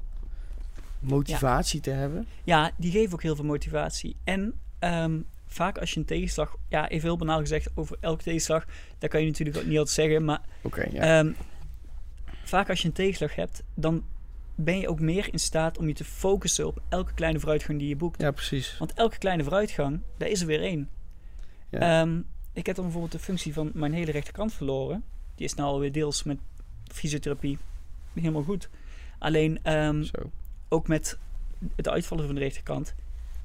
motivatie 0.99 1.79
te 1.79 1.89
hebben. 1.89 2.27
Ja, 2.43 2.71
die 2.77 2.91
geven 2.91 3.13
ook 3.13 3.21
heel 3.21 3.35
veel 3.35 3.45
motivatie. 3.45 4.15
En 4.23 4.53
ehm, 4.79 5.19
vaak 5.45 5.77
als 5.77 5.91
je 5.91 5.99
een 5.99 6.05
tegenslag, 6.05 6.55
ja, 6.67 6.89
even 6.89 7.07
heel 7.07 7.17
banaal 7.17 7.39
gezegd, 7.39 7.69
over 7.75 7.97
elke 7.99 8.23
tegenslag, 8.23 8.65
dat 8.97 9.09
kan 9.09 9.21
je 9.21 9.27
natuurlijk 9.27 9.57
ook 9.57 9.65
niet 9.65 9.77
altijd 9.77 9.95
zeggen, 9.95 10.25
maar 10.25 10.41
ja. 10.91 11.19
Ehm, 11.19 11.31
vaak 12.43 12.69
als 12.69 12.81
je 12.81 12.87
een 12.87 12.93
tegenslag 12.93 13.35
hebt, 13.35 13.63
dan 13.73 14.03
ben 14.55 14.79
je 14.79 14.87
ook 14.87 14.99
meer 14.99 15.33
in 15.33 15.39
staat 15.39 15.77
om 15.77 15.87
je 15.87 15.93
te 15.93 16.03
focussen 16.03 16.67
op 16.67 16.81
elke 16.89 17.13
kleine 17.13 17.39
vooruitgang 17.39 17.79
die 17.79 17.87
je 17.87 17.95
boekt. 17.95 18.21
ja, 18.21 18.31
precies. 18.31 18.77
Want 18.77 18.93
elke 18.93 19.17
kleine 19.17 19.43
vooruitgang, 19.43 20.01
daar 20.17 20.29
is 20.29 20.41
er 20.41 20.47
weer 20.47 20.61
één. 20.61 20.89
Ja. 21.69 22.01
Ehm, 22.01 22.19
ik 22.53 22.65
heb 22.65 22.75
dan 22.75 22.83
bijvoorbeeld 22.83 23.13
de 23.13 23.19
functie 23.19 23.53
van 23.53 23.71
mijn 23.73 23.93
hele 23.93 24.11
rechterkant 24.11 24.53
verloren. 24.53 25.03
Die 25.35 25.45
is 25.45 25.53
nou 25.53 25.69
alweer 25.69 25.91
deels 25.91 26.23
met 26.23 26.37
fysiotherapie 26.91 27.57
helemaal 28.13 28.43
goed. 28.43 28.69
Alleen 29.19 29.59
ehm, 29.63 30.03
Zo. 30.03 30.31
ook 30.69 30.87
met 30.87 31.17
het 31.75 31.87
uitvallen 31.89 32.25
van 32.25 32.35
de 32.35 32.41
rechterkant, 32.41 32.95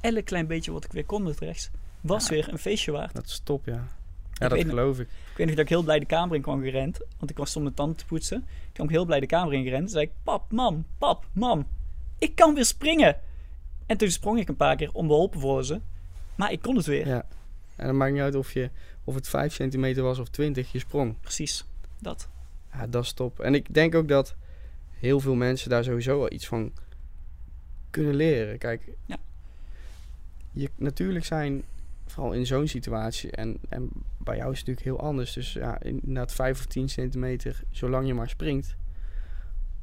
elk 0.00 0.24
klein 0.24 0.46
beetje 0.46 0.72
wat 0.72 0.84
ik 0.84 0.92
weer 0.92 1.04
kon 1.04 1.22
met 1.22 1.38
rechts, 1.38 1.70
was 2.00 2.24
Ja. 2.28 2.34
weer 2.34 2.48
een 2.52 2.58
feestje 2.58 2.92
waard. 2.92 3.14
Dat 3.14 3.24
is 3.26 3.40
top, 3.44 3.66
ja. 3.66 3.86
Ja, 4.32 4.48
Ik 4.48 4.54
dat 4.54 4.64
geloof 4.68 4.98
ik. 4.98 5.06
Ik 5.08 5.36
weet 5.36 5.46
nog 5.46 5.56
dat 5.56 5.64
ik 5.64 5.70
heel 5.70 5.82
blij 5.82 5.98
de 5.98 6.06
kamer 6.06 6.36
in 6.36 6.42
kwam 6.42 6.62
gerend. 6.62 6.98
Want 7.18 7.30
ik 7.30 7.36
was 7.36 7.48
stond 7.50 7.64
mijn 7.64 7.76
tanden 7.76 7.96
te 7.96 8.04
poetsen. 8.04 8.38
Ik 8.38 8.72
kwam 8.72 8.88
heel 8.88 9.04
blij 9.04 9.20
de 9.20 9.26
kamer 9.26 9.52
in 9.54 9.62
gerend. 9.62 9.80
Toen 9.80 9.88
zei 9.90 10.04
ik, 10.04 10.10
pap, 10.22 10.52
mam, 10.52 10.84
pap, 10.98 11.26
mam. 11.32 11.66
Ik 12.18 12.34
kan 12.34 12.54
weer 12.54 12.64
springen. 12.64 13.16
En 13.86 13.96
toen 13.96 14.10
sprong 14.10 14.38
ik 14.38 14.48
een 14.48 14.56
paar 14.56 14.76
keer 14.76 14.90
onbeholpen 14.92 15.40
voor 15.40 15.64
ze. 15.64 15.80
Maar 16.34 16.52
ik 16.52 16.62
kon 16.62 16.76
het 16.76 16.86
weer. 16.86 17.06
Ja. 17.06 17.26
En 17.76 17.86
dan 17.86 17.96
maakt 17.96 18.12
niet 18.12 18.20
uit 18.20 18.34
of, 18.34 18.52
je, 18.52 18.70
of 19.04 19.14
het 19.14 19.28
5 19.28 19.54
centimeter 19.54 20.02
was 20.02 20.18
of 20.18 20.28
20, 20.28 20.72
je 20.72 20.78
sprong. 20.78 21.20
Precies, 21.20 21.64
dat. 21.98 22.28
Ja, 22.72 22.86
dat 22.86 23.04
is 23.04 23.12
top. 23.12 23.40
En 23.40 23.54
ik 23.54 23.74
denk 23.74 23.94
ook 23.94 24.08
dat 24.08 24.34
heel 24.90 25.20
veel 25.20 25.34
mensen 25.34 25.70
daar 25.70 25.84
sowieso 25.84 26.18
wel 26.18 26.32
iets 26.32 26.46
van 26.46 26.72
kunnen 27.90 28.14
leren. 28.14 28.58
Kijk, 28.58 28.82
Ja. 29.06 29.16
je, 30.52 30.70
natuurlijk 30.76 31.24
zijn, 31.24 31.62
vooral 32.06 32.32
in 32.32 32.46
zo'n 32.46 32.68
situatie, 32.68 33.30
en, 33.30 33.58
en 33.68 33.90
bij 34.18 34.36
jou 34.36 34.52
is 34.52 34.58
het 34.58 34.66
natuurlijk 34.68 34.96
heel 34.96 35.08
anders. 35.08 35.32
Dus 35.32 35.52
ja, 35.52 35.82
inderdaad 35.82 36.32
5 36.32 36.58
of 36.58 36.66
10 36.66 36.88
centimeter, 36.88 37.62
zolang 37.70 38.06
je 38.06 38.14
maar 38.14 38.28
springt. 38.28 38.76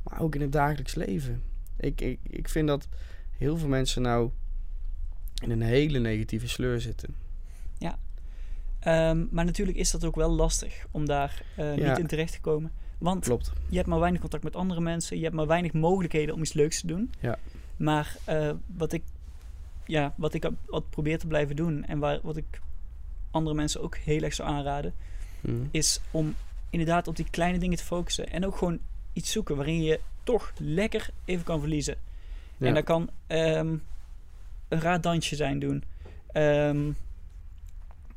Maar 0.03 0.21
ook 0.21 0.35
in 0.35 0.41
het 0.41 0.51
dagelijks 0.51 0.95
leven. 0.95 1.41
Ik, 1.77 2.01
ik, 2.01 2.19
ik 2.23 2.49
vind 2.49 2.67
dat 2.67 2.87
heel 3.37 3.57
veel 3.57 3.67
mensen 3.67 4.01
nou 4.01 4.29
in 5.41 5.51
een 5.51 5.61
hele 5.61 5.99
negatieve 5.99 6.47
sleur 6.47 6.81
zitten. 6.81 7.15
Ehm, 8.89 9.25
maar 9.31 9.45
natuurlijk 9.45 9.77
is 9.77 9.91
dat 9.91 10.05
ook 10.05 10.15
wel 10.15 10.29
lastig 10.31 10.85
om 10.91 11.05
daar 11.05 11.41
eh, 11.55 11.77
Ja. 11.77 11.89
niet 11.89 11.97
in 11.99 12.07
terecht 12.07 12.31
te 12.31 12.39
komen. 12.41 12.71
Want 12.97 13.23
Klopt. 13.25 13.51
je 13.69 13.75
hebt 13.75 13.87
maar 13.87 13.99
weinig 13.99 14.21
contact 14.21 14.43
met 14.43 14.55
andere 14.55 14.81
mensen. 14.81 15.17
Je 15.17 15.23
hebt 15.23 15.35
maar 15.35 15.47
weinig 15.47 15.73
mogelijkheden 15.73 16.35
om 16.35 16.41
iets 16.41 16.53
leuks 16.53 16.79
te 16.81 16.87
doen. 16.87 17.11
Ja. 17.19 17.37
Maar 17.77 18.15
eh, 18.23 18.51
wat 18.77 18.91
ik 18.93 19.03
ja, 19.85 20.13
wat 20.17 20.33
ik 20.33 20.49
wat 20.65 20.89
probeer 20.89 21.17
te 21.19 21.27
blijven 21.27 21.55
doen 21.55 21.85
en 21.85 21.99
waar, 21.99 22.19
wat 22.23 22.37
ik 22.37 22.59
andere 23.31 23.55
mensen 23.55 23.81
ook 23.81 23.95
heel 23.97 24.21
erg 24.21 24.33
zou 24.33 24.49
aanraden, 24.49 24.93
Mhm. 25.41 25.55
is 25.71 25.99
om 26.11 26.35
inderdaad 26.69 27.07
op 27.07 27.15
die 27.15 27.29
kleine 27.29 27.57
dingen 27.57 27.77
te 27.77 27.83
focussen. 27.83 28.29
En 28.29 28.45
ook 28.45 28.57
gewoon 28.57 28.79
iets 29.13 29.31
zoeken 29.31 29.55
waarin 29.55 29.83
je 29.83 29.99
toch 30.23 30.51
lekker 30.57 31.09
even 31.25 31.43
kan 31.43 31.59
verliezen. 31.59 31.95
Ja. 32.57 32.67
En 32.67 32.73
dat 32.73 32.83
kan 32.83 33.09
ehm, 33.27 33.75
een 34.67 34.81
raar 34.81 35.01
dansje 35.01 35.35
zijn 35.35 35.59
doen. 35.59 35.83
Ehm, 36.31 36.91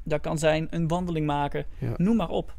dat 0.02 0.21
kan 0.21 0.38
zijn 0.38 0.66
een 0.71 0.88
wandeling 0.88 1.26
maken. 1.26 1.64
Ja. 1.78 1.94
Noem 1.97 2.16
maar 2.16 2.28
op. 2.28 2.54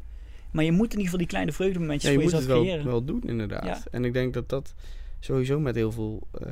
Maar 0.50 0.64
je 0.64 0.72
moet 0.72 0.84
in 0.84 0.90
ieder 0.90 1.04
geval 1.04 1.18
die 1.18 1.26
kleine 1.26 1.52
vreugdemomentjes 1.52 2.10
Ja, 2.12 2.18
je 2.20 2.22
voor 2.22 2.30
moet 2.30 2.38
het 2.40 2.48
wel, 2.48 2.62
creëren. 2.62 2.84
wel 2.84 3.04
doen, 3.04 3.22
inderdaad. 3.26 3.64
Ja. 3.64 3.78
En 3.90 4.04
ik 4.04 4.12
denk 4.12 4.34
dat 4.34 4.48
dat 4.48 4.74
sowieso 5.20 5.60
met 5.60 5.74
heel 5.74 5.92
veel 5.92 6.26
eh, 6.32 6.48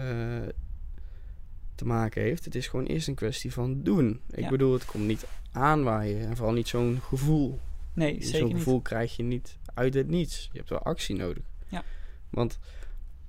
te 1.75 1.85
maken 1.85 2.23
heeft. 2.23 2.45
Het 2.45 2.55
is 2.55 2.69
gewoon 2.69 2.87
eerst 2.87 3.09
een 3.09 3.15
kwestie 3.15 3.53
van 3.53 3.83
doen. 3.83 4.21
Ik 4.31 4.49
bedoel, 4.49 4.73
het 4.73 4.85
komt 4.85 5.07
niet 5.07 5.27
aanwaaien. 5.53 6.27
En 6.29 6.37
vooral 6.37 6.55
niet 6.55 6.69
zo'n 6.69 6.99
gevoel. 7.03 7.59
Nee, 7.95 8.15
zeker 8.23 8.39
Zo'n 8.39 8.49
niet. 8.49 8.57
gevoel 8.57 8.81
krijg 8.81 9.17
je 9.17 9.23
niet 9.23 9.59
uit 9.75 9.95
het 9.95 10.09
niets. 10.09 10.49
Je 10.53 10.59
hebt 10.59 10.71
wel 10.71 10.83
actie 10.83 11.17
nodig. 11.17 11.43
Ja. 11.69 11.83
Want 12.31 12.59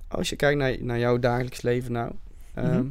als 0.08 0.28
je 0.28 0.36
kijkt 0.36 0.58
naar, 0.58 0.76
naar 0.84 0.98
jouw 0.98 1.18
dagelijks 1.18 1.62
leven 1.62 1.92
nou... 1.92 2.12
ehm, 2.54 2.76
Mhm. 2.76 2.88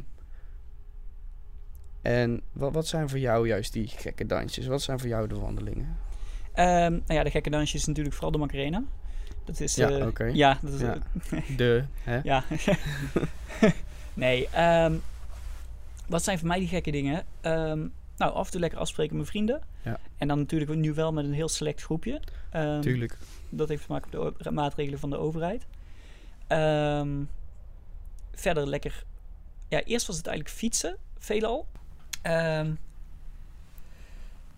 En 2.04 2.40
wat, 2.52 2.72
wat 2.72 2.86
zijn 2.86 3.08
voor 3.08 3.18
jou 3.18 3.46
juist 3.48 3.72
die 3.72 3.88
gekke 3.88 4.26
dansjes? 4.26 4.66
Wat 4.66 4.82
zijn 4.82 4.98
voor 4.98 5.08
jou 5.08 5.28
de 5.28 5.34
wandelingen? 5.34 5.96
Ehm, 6.52 6.92
nou 6.92 7.02
ja, 7.06 7.22
de 7.22 7.30
gekke 7.30 7.50
dansje 7.50 7.76
is 7.76 7.86
natuurlijk 7.86 8.14
vooral 8.14 8.32
de 8.32 8.38
Macarena. 8.38 8.82
Dat 9.44 9.60
is... 9.60 9.74
Ja, 9.74 9.90
eh. 9.90 10.34
Ja, 10.34 10.58
dat 10.62 10.72
is... 10.72 10.80
Ja. 10.80 10.98
De, 11.56 11.84
hè? 12.02 12.20
Ja. 12.22 12.44
nee, 14.14 14.48
ehm, 14.48 14.94
wat 16.06 16.22
zijn 16.22 16.38
voor 16.38 16.48
mij 16.48 16.58
die 16.58 16.68
gekke 16.68 16.90
dingen? 16.90 17.24
Ehm, 17.40 17.86
nou, 18.16 18.32
af 18.32 18.46
en 18.46 18.50
toe 18.50 18.60
lekker 18.60 18.78
afspreken 18.78 19.16
met 19.16 19.26
vrienden. 19.26 19.60
Ja. 19.82 19.98
En 20.16 20.28
dan 20.28 20.38
natuurlijk 20.38 20.74
nu 20.74 20.94
wel 20.94 21.12
met 21.12 21.24
een 21.24 21.32
heel 21.32 21.48
select 21.48 21.82
groepje. 21.82 22.20
Ehm, 22.50 22.80
Tuurlijk. 22.80 23.18
dat 23.48 23.68
heeft 23.68 23.84
te 23.84 23.92
maken 23.92 24.22
met 24.22 24.42
de 24.42 24.50
maatregelen 24.50 24.98
van 24.98 25.10
de 25.10 25.16
overheid. 25.16 25.66
Verder 28.34 28.68
lekker... 28.68 29.04
Ja, 29.68 29.82
eerst 29.82 30.06
was 30.06 30.16
het 30.16 30.26
eigenlijk 30.26 30.56
fietsen, 30.56 30.96
veelal. 31.18 31.66
Ehm, 32.24 32.70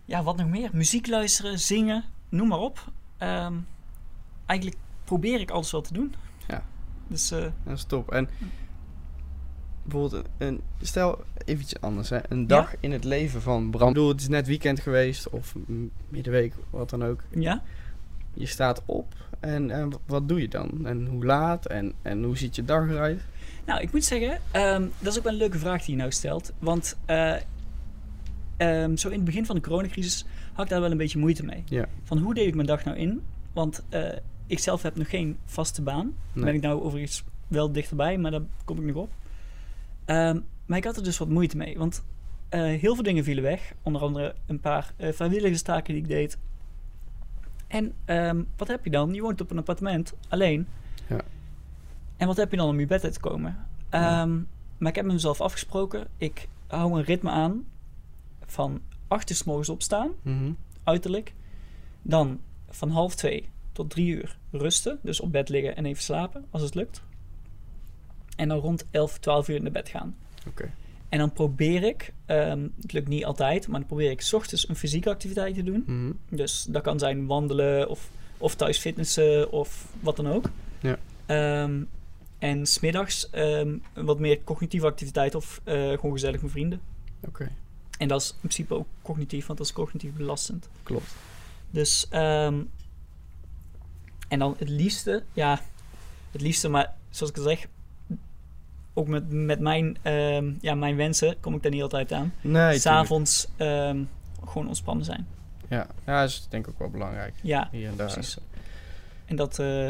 ja, 0.05 0.23
wat 0.23 0.37
nog 0.37 0.49
meer? 0.49 0.71
Muziek 0.73 1.07
luisteren, 1.07 1.59
zingen, 1.59 2.05
noem 2.29 2.49
maar 2.49 2.59
op. 2.59 2.85
Ehm, 3.19 3.55
eigenlijk 4.47 4.81
probeer 5.05 5.41
ik 5.41 5.51
alles 5.51 5.71
wel 5.71 5.81
te 5.81 5.93
doen. 5.93 6.15
Ja. 6.49 6.63
Dus 7.07 7.31
eh, 7.31 7.47
Dat 7.65 7.77
is 7.77 7.85
top. 7.85 8.11
En 8.13 8.29
bijvoorbeeld, 9.83 10.25
een, 10.39 10.47
een- 10.47 10.61
stel 10.87 11.25
even 11.45 11.63
iets 11.63 11.81
anders. 11.81 12.09
Hè. 12.11 12.19
Een 12.29 12.47
dag 12.47 12.75
in 12.81 12.93
het 12.93 13.05
leven 13.05 13.43
van 13.43 13.71
Bram. 13.71 13.89
Ik 13.89 13.95
bedoel, 13.95 14.09
het 14.09 14.21
is 14.21 14.29
net 14.29 14.47
weekend 14.47 14.81
geweest 14.81 15.29
of 15.31 15.55
middenweek, 16.09 16.55
wat 16.71 16.91
dan 16.91 17.05
ook. 17.05 17.23
ja, 17.31 17.63
Je 18.35 18.47
staat 18.47 18.83
op 18.85 19.15
en, 19.41 19.71
en 19.71 19.93
wat 20.07 20.29
doe 20.29 20.41
je 20.41 20.49
dan? 20.49 20.87
En 20.87 21.07
hoe 21.07 21.25
laat? 21.25 21.67
En, 21.67 21.93
en 22.03 22.23
hoe 22.23 22.37
ziet 22.37 22.57
je 22.57 22.65
dag 22.65 22.89
eruit? 22.89 23.23
Nou, 23.67 23.81
ik 23.81 23.93
moet 23.93 24.05
zeggen, 24.05 24.41
ehm, 24.51 24.87
dat 24.99 25.13
is 25.13 25.19
ook 25.19 25.25
wel 25.25 25.33
een 25.33 25.39
leuke 25.39 25.59
vraag 25.59 25.83
die 25.85 25.91
je 25.95 26.01
nou 26.01 26.11
stelt. 26.13 26.53
Want 26.59 26.97
eh, 27.05 27.35
ehm, 28.57 28.97
zo 28.97 29.09
in 29.09 29.15
het 29.15 29.25
begin 29.25 29.47
van 29.47 29.57
de 29.57 29.63
coronacrisis 29.63 30.25
had 30.53 30.65
ik 30.65 30.71
daar 30.71 30.81
wel 30.81 30.91
een 30.91 30.97
beetje 30.97 31.19
moeite 31.19 31.45
mee. 31.45 31.63
Ja. 31.65 31.89
Van 32.03 32.19
hoe 32.19 32.35
deed 32.35 32.47
ik 32.47 32.55
mijn 32.55 32.67
dag 32.67 32.85
nou 32.85 32.97
in? 32.97 33.23
Want 33.53 33.85
eh, 33.89 34.17
ik 34.47 34.59
zelf 34.59 34.83
heb 34.83 34.97
nog 34.97 35.11
geen 35.11 35.37
vaste 35.45 35.83
baan. 35.83 36.15
Nee. 36.33 36.45
Ben 36.45 36.55
ik 36.55 36.61
nou 36.61 36.83
overigens 36.83 37.25
wel 37.49 37.73
dichterbij, 37.73 38.19
maar 38.19 38.31
daar 38.31 38.43
kom 38.65 38.79
ik 38.79 38.85
nog 38.85 38.97
op. 38.97 39.11
Ehm, 40.05 40.41
maar 40.67 40.79
ik 40.79 40.85
had 40.85 40.97
er 40.97 41.05
dus 41.05 41.19
wat 41.19 41.29
moeite 41.29 41.57
mee. 41.57 41.79
Want 41.79 42.05
eh, 42.49 42.61
heel 42.61 42.95
veel 42.95 43.03
dingen 43.03 43.25
vielen 43.25 43.43
weg. 43.43 43.75
Onder 43.83 44.03
andere 44.03 44.35
een 44.47 44.61
paar 44.61 44.93
eh 44.97 45.13
vrijwilligerstaken 45.13 45.95
die 45.95 46.03
ik 46.03 46.09
deed. 46.09 46.39
En 47.67 47.93
ehm, 48.05 48.43
wat 48.57 48.69
heb 48.69 48.85
je 48.85 48.91
dan? 48.91 49.15
Je 49.15 49.21
woont 49.21 49.41
op 49.41 49.51
een 49.51 49.59
appartement, 49.59 50.15
alleen. 50.29 50.67
Ja. 51.09 51.21
En 52.17 52.27
wat 52.27 52.37
heb 52.37 52.51
je 52.51 52.57
dan 52.57 52.69
om 52.69 52.81
je 52.81 52.87
bed 52.87 53.05
uit 53.05 53.13
te 53.13 53.21
komen? 53.21 53.57
Ja. 53.91 54.27
Maar 54.79 54.89
ik 54.91 54.97
heb 54.97 55.05
met 55.05 55.15
mezelf 55.15 55.41
afgesproken. 55.41 56.07
Ik 56.17 56.49
hou 56.67 56.99
een 56.99 57.05
ritme 57.05 57.31
aan 57.31 57.65
van 58.47 58.81
8 59.09 59.31
uur 59.31 59.37
's 59.37 59.45
morgens 59.45 59.69
opstaan, 59.69 60.11
Mhm. 60.23 60.51
uiterlijk. 60.85 61.35
Dan 62.03 62.41
van 62.69 62.91
half 62.91 63.15
twee 63.15 63.49
tot 63.73 63.91
drie 63.91 64.07
uur 64.07 64.39
rusten. 64.51 64.99
Dus 65.03 65.21
op 65.21 65.33
bed 65.33 65.49
liggen 65.49 65.77
en 65.77 65.87
even 65.87 66.03
slapen, 66.03 66.45
als 66.51 66.63
het 66.63 66.75
lukt. 66.75 67.03
En 68.37 68.49
dan 68.49 68.59
rond 68.59 68.85
11, 68.91 69.19
12 69.19 69.49
uur 69.49 69.63
naar 69.63 69.73
bed 69.73 69.89
gaan. 69.89 70.17
Oké. 70.49 70.71
En 71.09 71.19
dan 71.19 71.33
probeer 71.33 71.83
ik, 71.83 72.13
ehm, 72.27 72.69
het 72.81 72.93
lukt 72.93 73.09
niet 73.09 73.25
altijd, 73.25 73.69
maar 73.69 73.79
dan 73.79 73.89
probeer 73.89 74.11
ik 74.11 74.21
's 74.21 74.33
ochtends 74.33 74.69
een 74.69 74.77
fysieke 74.77 75.11
activiteit 75.11 75.55
te 75.55 75.63
doen. 75.63 75.83
Mhm. 75.87 76.13
Dus 76.37 76.67
dat 76.69 76.83
kan 76.83 76.99
zijn 76.99 77.27
wandelen 77.27 77.89
of, 77.89 78.11
of 78.39 78.55
thuis 78.55 78.79
fitnessen 78.79 79.53
of 79.53 79.93
wat 80.01 80.17
dan 80.17 80.27
ook. 80.29 80.51
Ja. 80.81 80.99
Ehm, 81.27 81.83
en 82.39 82.67
smiddags 82.67 83.29
um, 83.35 83.83
wat 83.95 84.19
meer 84.19 84.45
cognitieve 84.45 84.87
activiteit 84.87 85.35
of 85.35 85.61
eh, 85.65 85.75
gewoon 85.91 86.13
gezellig 86.13 86.43
met 86.43 86.51
vrienden. 86.51 86.81
Oké, 87.27 87.51
En 87.99 88.09
dat 88.09 88.21
is 88.21 88.29
in 88.31 88.37
principe 88.39 88.75
ook 88.75 88.87
cognitief, 89.03 89.47
want 89.47 89.59
dat 89.59 89.67
is 89.67 89.73
cognitief 89.73 90.13
belastend. 90.13 90.69
klopt. 90.83 91.15
Dus, 91.71 92.07
ehm, 92.11 92.63
en 94.29 94.39
dan 94.39 94.55
het 94.59 94.69
liefste, 94.69 95.23
ja, 95.33 95.61
het 96.31 96.41
liefste, 96.41 96.69
maar 96.69 96.95
zoals 97.11 97.33
ik 97.33 97.39
al 97.39 97.45
zeg, 97.45 97.67
ook 98.95 99.09
met, 99.09 99.31
met 99.31 99.61
mijn, 99.61 99.97
ehm, 100.03 100.53
ja, 100.61 100.75
mijn 100.75 100.97
wensen 100.97 101.41
kom 101.41 101.55
ik 101.55 101.63
daar 101.63 101.73
niet 101.73 101.83
altijd 101.83 102.13
aan. 102.13 102.33
Nee. 102.41 102.79
S'avonds 102.79 103.47
ehm 103.57 104.03
gewoon 104.45 104.67
ontspannen 104.67 105.05
zijn. 105.05 105.27
Ja, 105.69 105.87
ja, 106.07 106.21
dat 106.21 106.29
is 106.31 106.47
denk 106.49 106.67
ik 106.67 106.73
ook 106.73 106.79
wel 106.79 106.91
belangrijk. 106.91 107.35
Ja, 107.43 107.69
Hier 107.73 107.89
en 107.89 107.97
daar. 107.97 108.13
precies. 108.13 108.37
En 109.25 109.37
dat, 109.37 109.59
eh, 109.59 109.89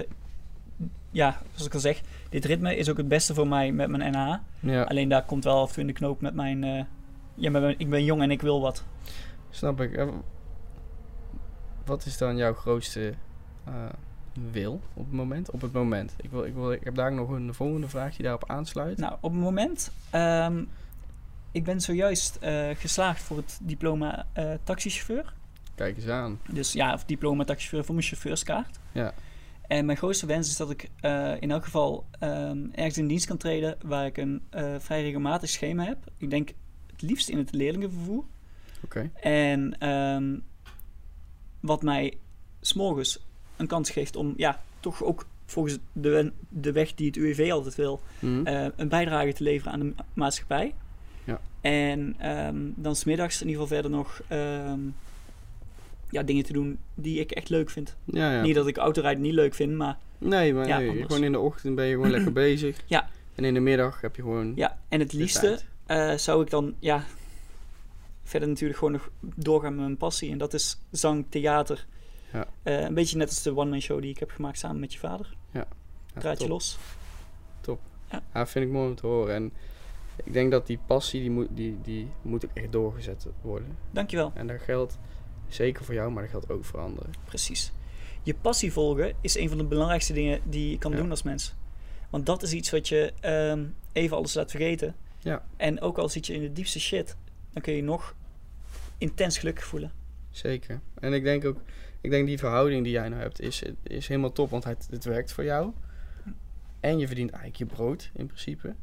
ja, 1.10 1.38
zoals 1.50 1.66
ik 1.66 1.74
al 1.74 1.80
zeg, 1.80 2.00
dit 2.28 2.44
ritme 2.44 2.76
is 2.76 2.88
ook 2.88 2.96
het 2.96 3.08
beste 3.08 3.34
voor 3.34 3.48
mij 3.48 3.72
met 3.72 3.88
mijn 3.88 4.12
NH. 4.12 4.36
Ja, 4.70 4.82
Alleen 4.82 5.08
daar 5.08 5.24
komt 5.24 5.44
wel 5.44 5.60
af 5.60 5.66
en 5.68 5.72
toe 5.72 5.80
in 5.82 5.86
de 5.88 5.92
knoop 5.92 6.20
met 6.20 6.34
mijn, 6.34 6.64
eh, 6.64 6.84
ja, 7.36 7.50
mijn, 7.50 7.74
ik 7.78 7.90
ben 7.90 8.04
jong 8.04 8.22
en 8.22 8.30
ik 8.30 8.42
wil 8.42 8.60
wat. 8.60 8.84
snap 9.50 9.80
ik. 9.80 10.06
Wat 11.84 12.06
is 12.06 12.18
dan 12.18 12.36
jouw 12.36 12.54
grootste 12.54 13.14
eh, 13.64 13.72
wil 14.50 14.80
op 14.94 15.04
het 15.04 15.14
moment? 15.14 15.50
Op 15.50 15.60
het 15.60 15.72
moment. 15.72 16.14
Ik, 16.20 16.30
wil, 16.30 16.44
ik, 16.44 16.54
wil, 16.54 16.72
ik 16.72 16.84
heb 16.84 16.94
daar 16.94 17.12
nog 17.12 17.30
een 17.30 17.54
volgende 17.54 17.88
vraag 17.88 18.14
die 18.14 18.22
daarop 18.22 18.50
aansluit. 18.50 18.98
Nou, 18.98 19.16
op 19.20 19.32
het 19.32 19.40
moment, 19.40 19.92
ehm, 20.10 20.64
ik 21.52 21.64
ben 21.64 21.80
zojuist 21.80 22.36
eh, 22.36 22.68
geslaagd 22.74 23.22
voor 23.22 23.36
het 23.36 23.58
diploma 23.62 24.26
eh 24.32 24.52
taxichauffeur. 24.62 25.34
Kijk 25.74 25.96
eens 25.96 26.08
aan. 26.08 26.40
Dus 26.50 26.72
ja, 26.72 26.94
of 26.94 27.04
diploma 27.04 27.44
taxichauffeur 27.44 27.84
voor 27.84 27.94
mijn 27.94 28.06
chauffeurskaart. 28.06 28.78
Ja. 28.92 29.14
En 29.66 29.86
mijn 29.86 29.98
grootste 29.98 30.26
wens 30.26 30.48
is 30.48 30.56
dat 30.56 30.70
ik 30.70 30.90
in 31.40 31.50
elk 31.50 31.64
geval 31.64 32.04
ehm, 32.18 32.66
ergens 32.72 32.98
in 32.98 33.06
dienst 33.06 33.26
kan 33.26 33.36
treden 33.36 33.76
waar 33.84 34.06
ik 34.06 34.16
een 34.16 34.42
vrij 34.78 35.02
regelmatig 35.02 35.48
schema 35.48 35.84
heb. 35.84 35.98
Ik 36.18 36.30
denk 36.30 36.50
het 36.96 37.02
liefst 37.02 37.28
in 37.28 37.38
het 37.38 37.52
leerlingenvervoer. 37.52 38.24
Oké. 38.84 39.10
En 39.20 39.76
ehm, 39.78 40.36
wat 41.60 41.82
mij 41.82 42.16
s'morgens 42.60 43.24
een 43.56 43.66
kans 43.66 43.90
geeft 43.90 44.16
om 44.16 44.34
ja, 44.36 44.62
toch 44.80 45.02
ook 45.04 45.26
volgens 45.46 45.78
de, 45.92 46.32
de 46.48 46.72
weg 46.72 46.94
die 46.94 47.06
het 47.06 47.16
UWV 47.16 47.48
altijd 47.52 47.74
wil, 47.74 48.00
Mhm. 48.18 48.46
eh, 48.46 48.66
een 48.76 48.88
bijdrage 48.88 49.32
te 49.32 49.42
leveren 49.42 49.72
aan 49.72 49.78
de 49.78 49.84
ma- 49.96 50.04
maatschappij. 50.14 50.74
Ja. 51.24 51.40
En 51.60 52.14
ehm, 52.18 52.56
dan 52.74 52.96
smiddags 52.96 53.40
in 53.42 53.48
ieder 53.48 53.62
geval 53.62 53.76
verder 53.80 53.96
nog 53.98 54.22
ehm, 54.28 54.80
ja, 56.10 56.22
dingen 56.22 56.44
te 56.44 56.52
doen 56.52 56.78
die 56.94 57.20
ik 57.20 57.30
echt 57.30 57.48
leuk 57.48 57.70
vind. 57.70 57.96
ja, 58.04 58.32
ja. 58.32 58.42
Niet 58.42 58.54
dat 58.54 58.66
ik 58.66 58.76
autorijden 58.76 59.22
niet 59.22 59.32
leuk 59.32 59.54
vind, 59.54 59.72
maar 59.72 59.98
Nee, 60.18 60.54
maar 60.54 60.66
Ja, 60.66 60.78
nee, 60.78 61.02
gewoon 61.02 61.24
in 61.24 61.32
de 61.32 61.38
ochtend 61.40 61.74
ben 61.74 61.84
je 61.86 61.94
gewoon 61.94 62.10
lekker 62.10 62.32
bezig. 62.48 62.80
Ja. 62.86 63.08
En 63.34 63.44
in 63.44 63.54
de 63.54 63.60
middag 63.60 64.00
heb 64.00 64.16
je 64.16 64.22
gewoon 64.22 64.52
ja. 64.56 64.78
En 64.88 65.00
het 65.00 65.12
liefste 65.12 65.58
eh, 65.86 66.16
zou 66.16 66.42
ik 66.42 66.50
dan 66.50 66.74
ja, 66.78 67.04
verder 68.22 68.48
natuurlijk 68.48 68.78
gewoon 68.78 68.94
nog 68.94 69.10
doorgaan 69.20 69.74
met 69.74 69.84
mijn 69.84 69.96
passie. 69.96 70.30
En 70.30 70.38
dat 70.38 70.54
is 70.54 70.78
zang, 70.90 71.26
theater. 71.28 71.86
Ja. 72.32 72.46
Eh, 72.62 72.80
een 72.80 72.94
beetje 72.94 73.16
net 73.16 73.28
als 73.28 73.42
de 73.42 73.56
one-man 73.56 73.80
show 73.80 74.00
die 74.00 74.10
ik 74.10 74.18
heb 74.18 74.30
gemaakt 74.30 74.58
samen 74.58 74.80
met 74.80 74.92
je 74.92 74.98
vader. 74.98 75.34
Ja, 75.50 75.66
top. 76.34 76.48
los. 76.48 76.78
Ja, 78.32 78.46
vind 78.46 78.64
ik 78.64 78.70
mooi 78.70 78.88
om 78.88 78.94
te 78.94 79.06
horen. 79.06 79.34
En 79.34 79.52
ik 80.24 80.32
denk 80.32 80.50
dat 80.50 80.66
die 80.66 80.78
passie, 80.86 81.20
die 81.20 81.30
moet, 81.30 81.48
die, 81.50 81.78
die 81.82 82.08
moet 82.22 82.44
ook 82.44 82.50
echt 82.54 82.72
doorgezet 82.72 83.26
worden. 83.40 83.76
Dankjewel. 83.90 84.32
En 84.34 84.46
dat 84.46 84.60
geldt 84.60 84.98
zeker 85.48 85.84
voor 85.84 85.94
jou, 85.94 86.10
maar 86.10 86.22
dat 86.22 86.30
geldt 86.30 86.50
ook 86.50 86.64
voor 86.64 86.80
anderen. 86.80 87.10
Precies. 87.24 87.72
Je 88.22 88.34
passie 88.34 88.72
volgen 88.72 89.14
is 89.20 89.36
een 89.36 89.48
van 89.48 89.58
de 89.58 89.64
belangrijkste 89.64 90.12
dingen 90.12 90.40
die 90.44 90.70
je 90.70 90.78
kan 90.78 90.92
doen 90.92 91.10
als 91.10 91.22
mens. 91.22 91.54
Want 92.10 92.26
dat 92.26 92.42
is 92.42 92.52
iets 92.52 92.70
wat 92.70 92.88
je 92.88 93.12
ehm, 93.20 93.64
even 93.92 94.16
alles 94.16 94.34
laat 94.34 94.50
vergeten. 94.50 94.94
Ja. 95.26 95.42
En 95.56 95.80
ook 95.80 95.98
al 95.98 96.08
zit 96.08 96.26
je 96.26 96.34
in 96.34 96.40
de 96.40 96.52
diepste 96.52 96.80
shit, 96.80 97.16
dan 97.52 97.62
kun 97.62 97.72
je 97.74 97.82
nog 97.82 98.14
intens 98.98 99.38
gelukkig 99.38 99.64
voelen. 99.64 99.92
Zeker. 100.30 100.80
En 101.00 101.12
ik 101.12 101.22
denk 101.22 101.44
ook, 101.44 101.60
ik 102.00 102.10
denk 102.10 102.26
die 102.26 102.38
verhouding 102.38 102.82
die 102.84 102.92
jij 102.92 103.08
nou 103.08 103.20
hebt, 103.22 103.40
is, 103.40 103.62
is 103.82 104.08
helemaal 104.08 104.32
top, 104.32 104.50
want 104.50 104.64
het, 104.64 104.86
het 104.90 105.04
werkt 105.04 105.32
voor 105.32 105.44
jou. 105.44 105.72
En 106.80 106.98
je 106.98 107.06
verdient 107.06 107.30
eigenlijk 107.30 107.70
je 107.70 107.76
brood, 107.76 108.10
in 108.14 108.26
principe. 108.26 108.74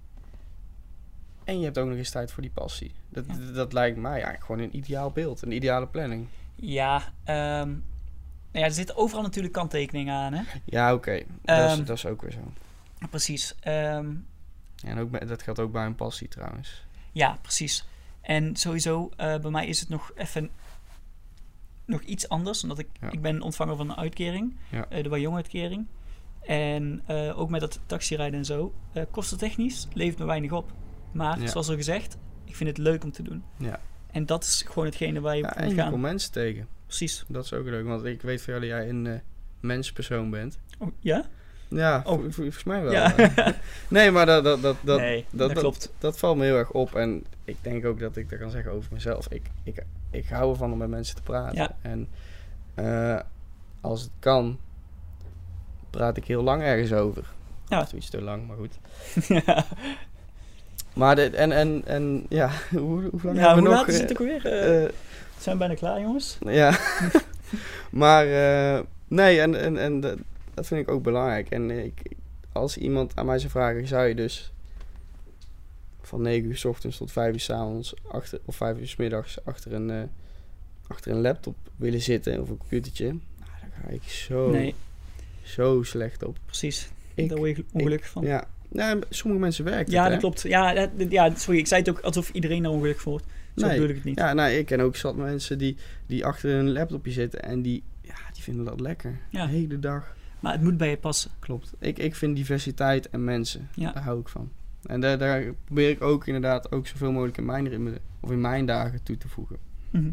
En 1.43 1.57
je 1.59 1.63
hebt 1.65 1.77
ook 1.77 1.87
nog 1.87 1.97
eens 1.97 2.09
tijd 2.09 2.31
voor 2.31 2.41
die 2.41 2.51
passie. 2.51 2.91
Dat, 3.09 3.25
Ja. 3.27 3.51
dat, 3.53 3.73
lijkt 3.73 3.97
mij 3.97 4.11
eigenlijk 4.11 4.43
gewoon 4.45 4.61
een 4.61 4.75
ideaal 4.75 5.11
beeld. 5.11 5.41
Een 5.41 5.51
ideale 5.51 5.87
planning. 5.87 6.27
Ja, 6.55 7.13
ehm, 7.23 7.67
nou 7.67 7.81
ja, 8.51 8.63
er 8.63 8.71
zitten 8.71 8.95
overal 8.95 9.23
natuurlijk 9.23 9.53
kanttekeningen 9.53 10.13
aan, 10.15 10.33
hè? 10.33 10.43
Ja, 10.65 10.93
oké. 10.93 11.11
Dat, 11.41 11.71
is- 11.71 11.77
Ehm. 11.77 11.85
dat 11.85 11.97
is 11.97 12.05
ook 12.05 12.21
weer 12.21 12.31
zo. 12.31 12.51
Precies. 13.09 13.55
Ehm, 13.59 14.11
En 14.83 14.97
ook, 14.97 15.11
bij- 15.11 15.25
dat 15.25 15.43
geldt 15.43 15.59
ook 15.59 15.71
bij 15.71 15.85
een 15.85 15.95
passie 15.95 16.27
trouwens. 16.27 16.85
ja, 17.11 17.37
precies. 17.41 17.85
En 18.21 18.55
sowieso, 18.55 19.09
eh, 19.17 19.37
bij 19.39 19.51
mij 19.51 19.67
is 19.67 19.79
het 19.79 19.89
nog 19.89 20.11
even 20.15 20.49
nog 21.85 22.01
iets 22.01 22.29
anders. 22.29 22.61
Omdat 22.63 22.79
ik, 22.79 22.87
Ja. 23.01 23.11
ik 23.11 23.21
ben 23.21 23.41
ontvanger 23.41 23.75
van 23.75 23.89
een 23.89 23.95
uitkering, 23.97 24.55
Ja. 24.71 24.85
eh, 24.89 25.03
de 25.03 25.09
Waar-Jong-uitkering. 25.09 25.87
En 26.41 27.01
eh, 27.05 27.39
ook 27.39 27.49
met 27.49 27.59
dat 27.61 27.79
taxirijden 27.85 28.39
en 28.39 28.45
zo, 28.45 28.73
kostentechnisch 29.11 29.87
levert 29.93 30.19
me 30.19 30.25
weinig 30.25 30.51
op. 30.51 30.71
Maar 31.11 31.39
Ja. 31.41 31.47
zoals 31.47 31.69
al 31.69 31.75
gezegd, 31.75 32.17
ik 32.45 32.55
vind 32.55 32.69
het 32.69 32.77
leuk 32.77 33.03
om 33.03 33.11
te 33.11 33.23
doen. 33.23 33.43
Ja. 33.57 33.79
En 34.11 34.25
dat 34.25 34.43
is 34.43 34.63
gewoon 34.67 34.85
hetgene 34.85 35.19
waar 35.21 35.35
je 35.35 35.41
Ja, 35.41 35.49
op 35.49 35.55
en 35.55 35.65
moet 35.65 35.73
gaan. 35.73 35.89
komt 35.89 36.01
mensen 36.01 36.31
tegen. 36.31 36.67
Precies. 36.85 37.23
Dat 37.27 37.45
is 37.45 37.53
ook 37.53 37.65
leuk. 37.65 37.85
Want 37.85 38.03
ik 38.05 38.21
weet 38.21 38.41
van 38.41 38.53
jou 38.53 38.65
dat 38.67 38.75
jij 38.77 38.89
een 38.89 39.21
menspersoon 39.59 40.29
bent. 40.29 40.59
Oh, 40.79 40.87
ja? 40.99 41.25
Ja, 41.67 41.97
Oh. 41.97 42.03
vol- 42.05 42.19
vol- 42.21 42.31
volgens 42.31 42.63
mij 42.63 42.81
wel. 42.83 42.91
ja. 42.91 43.13
nee, 43.87 44.11
maar 44.11 44.25
dat, 44.25 44.43
dat, 44.43 44.61
dat, 44.61 44.75
dat, 44.81 44.99
nee, 44.99 45.25
dat- 45.31 45.49
dat, 45.49 45.59
klopt. 45.59 45.91
dat 45.97 46.17
valt 46.17 46.37
me 46.37 46.43
heel 46.43 46.57
erg 46.57 46.71
op. 46.71 46.95
En 46.95 47.23
ik 47.45 47.57
denk 47.61 47.85
ook 47.85 47.99
dat 47.99 48.15
ik 48.17 48.29
dat 48.29 48.39
kan 48.39 48.49
zeggen 48.49 48.71
over 48.71 48.89
mezelf. 48.93 49.27
Ik, 49.29 49.41
ik, 49.63 49.83
ik 50.11 50.25
hou 50.29 50.51
ervan 50.51 50.71
om 50.71 50.77
met 50.77 50.89
mensen 50.89 51.15
te 51.15 51.21
praten. 51.21 51.55
Ja. 51.57 51.75
En 51.81 52.07
eh, 52.73 53.19
als 53.81 54.01
het 54.01 54.11
kan, 54.19 54.59
praat 55.89 56.17
ik 56.17 56.25
heel 56.25 56.43
lang 56.43 56.61
ergens 56.61 56.93
over. 56.93 57.23
Ja. 57.67 57.81
Of 57.81 57.93
iets 57.93 58.09
te 58.09 58.21
lang, 58.21 58.47
maar 58.47 58.57
goed. 58.57 58.77
ja, 59.45 59.65
Maar 60.93 61.15
de, 61.15 61.29
en, 61.29 61.51
en, 61.51 61.81
en 61.85 62.25
ja, 62.29 62.49
hoe, 62.69 63.01
hoe 63.11 63.19
lang 63.23 63.37
ja 63.37 63.45
hebben 63.45 63.59
hoe 63.59 63.63
we 63.63 63.69
laat 63.69 63.77
nog? 63.79 63.87
is 63.87 63.95
eh, 63.95 64.01
het 64.01 64.11
ook 64.11 64.17
weer? 64.27 64.45
Eh, 64.45 64.83
eh, 64.83 64.89
zijn 65.39 65.55
we 65.57 65.59
bijna 65.65 65.75
klaar, 65.79 66.01
jongens? 66.01 66.37
Ja, 66.39 66.77
maar 67.89 68.25
nee, 69.07 69.39
en, 69.41 69.55
en, 69.59 69.77
en 69.77 70.23
dat, 70.53 70.67
vind 70.67 70.81
ik 70.81 70.89
ook 70.91 71.03
belangrijk. 71.03 71.49
En 71.49 71.71
ik, 71.71 72.01
als 72.51 72.77
iemand 72.77 73.15
aan 73.15 73.25
mij 73.25 73.39
zou 73.39 73.51
vragen, 73.51 73.87
zou 73.87 74.07
je 74.07 74.15
dus 74.15 74.51
van 76.01 76.21
9 76.21 76.49
uur 76.49 76.57
s 76.57 76.65
ochtends 76.65 76.97
tot 76.97 77.11
5 77.11 77.33
uur 77.33 77.39
s 77.39 77.49
avonds 77.49 77.93
achter, 78.07 78.39
of 78.45 78.55
5 78.55 78.77
uur 78.79 78.87
s 78.87 78.95
middags 78.95 79.45
achter 79.45 79.73
een, 79.73 79.89
eh, 79.89 80.01
achter 80.87 81.11
een 81.11 81.21
laptop 81.21 81.55
willen 81.75 82.01
zitten 82.01 82.41
of 82.41 82.49
een 82.49 82.57
computertje? 82.57 83.05
Nou, 83.05 83.19
daar 83.61 83.79
ga 83.83 83.87
ik 83.89 84.03
zo, 84.03 84.49
Nee, 84.51 84.75
zo 85.41 85.83
slecht 85.83 86.23
op. 86.23 86.37
precies. 86.45 86.89
Ik, 87.15 87.29
Daar 87.29 87.37
word 87.37 87.55
je 87.55 87.65
ongelukkig 87.71 88.09
van. 88.09 88.23
ja, 88.25 88.47
nou, 88.69 89.01
sommige 89.09 89.41
mensen 89.41 89.65
werken 89.65 89.91
Ja, 89.91 90.01
het, 90.03 90.11
dat 90.11 90.21
hè? 90.21 90.27
klopt. 90.27 90.41
Ja, 90.41 90.73
dat- 90.73 91.11
ja, 91.11 91.35
sorry, 91.35 91.59
ik 91.59 91.67
zei 91.67 91.81
het 91.81 91.89
ook 91.89 91.99
alsof 91.99 92.29
iedereen 92.29 92.63
er 92.63 92.69
ongelukkig 92.69 93.03
wordt. 93.03 93.25
Zo 93.55 93.65
Nee. 93.65 93.75
bedoel 93.75 93.89
ik 93.89 93.95
het 93.95 94.03
niet. 94.03 94.17
Ja, 94.17 94.33
nou, 94.33 94.51
ik 94.51 94.65
ken 94.65 94.79
ook 94.79 94.95
zat 94.95 95.15
mensen 95.15 95.57
die, 95.57 95.77
die 96.05 96.25
achter 96.25 96.51
een 96.51 96.71
laptopje 96.71 97.11
zitten 97.11 97.41
en 97.43 97.61
die, 97.61 97.83
ja, 98.01 98.15
die 98.33 98.43
vinden 98.43 98.65
dat 98.65 98.79
lekker. 98.79 99.19
Ja. 99.29 99.45
De 99.45 99.51
hele 99.51 99.79
dag. 99.79 100.15
Maar 100.43 100.51
het 100.53 100.61
moet 100.61 100.77
bij 100.77 100.89
je 100.89 100.97
passen. 100.97 101.31
Klopt. 101.39 101.73
Ik, 101.79 101.97
ik 101.99 102.15
vind 102.15 102.35
diversiteit 102.35 103.09
en 103.09 103.23
mensen, 103.23 103.69
Ja. 103.75 103.91
daar 103.91 104.03
hou 104.03 104.19
ik 104.19 104.27
van. 104.27 104.51
En 104.85 105.01
daar, 105.01 105.17
daar 105.17 105.53
probeer 105.65 105.89
ik 105.89 106.01
ook 106.01 106.27
inderdaad 106.27 106.71
ook 106.71 106.87
zoveel 106.87 107.11
mogelijk 107.11 107.37
in 107.37 107.45
mijn, 107.45 107.67
ritme- 107.69 107.99
of 108.19 108.31
in 108.31 108.41
mijn 108.41 108.65
dagen 108.65 109.03
toe 109.03 109.17
te 109.17 109.27
voegen. 109.27 109.57
Mhm. 109.89 110.11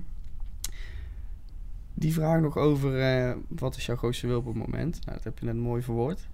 Die 1.94 2.12
vraag 2.12 2.40
nog 2.40 2.56
over 2.56 3.00
eh, 3.00 3.37
wat 3.49 3.76
is 3.76 3.87
jouw 3.87 3.96
grootste 3.96 4.26
wil 4.26 4.38
op 4.38 4.44
het 4.46 4.54
moment? 4.54 4.99
Nou, 5.04 5.16
dat 5.16 5.25
heb 5.25 5.38
je 5.38 5.44
net 5.46 5.56
mooi 5.56 5.82
verwoord. 5.82 6.28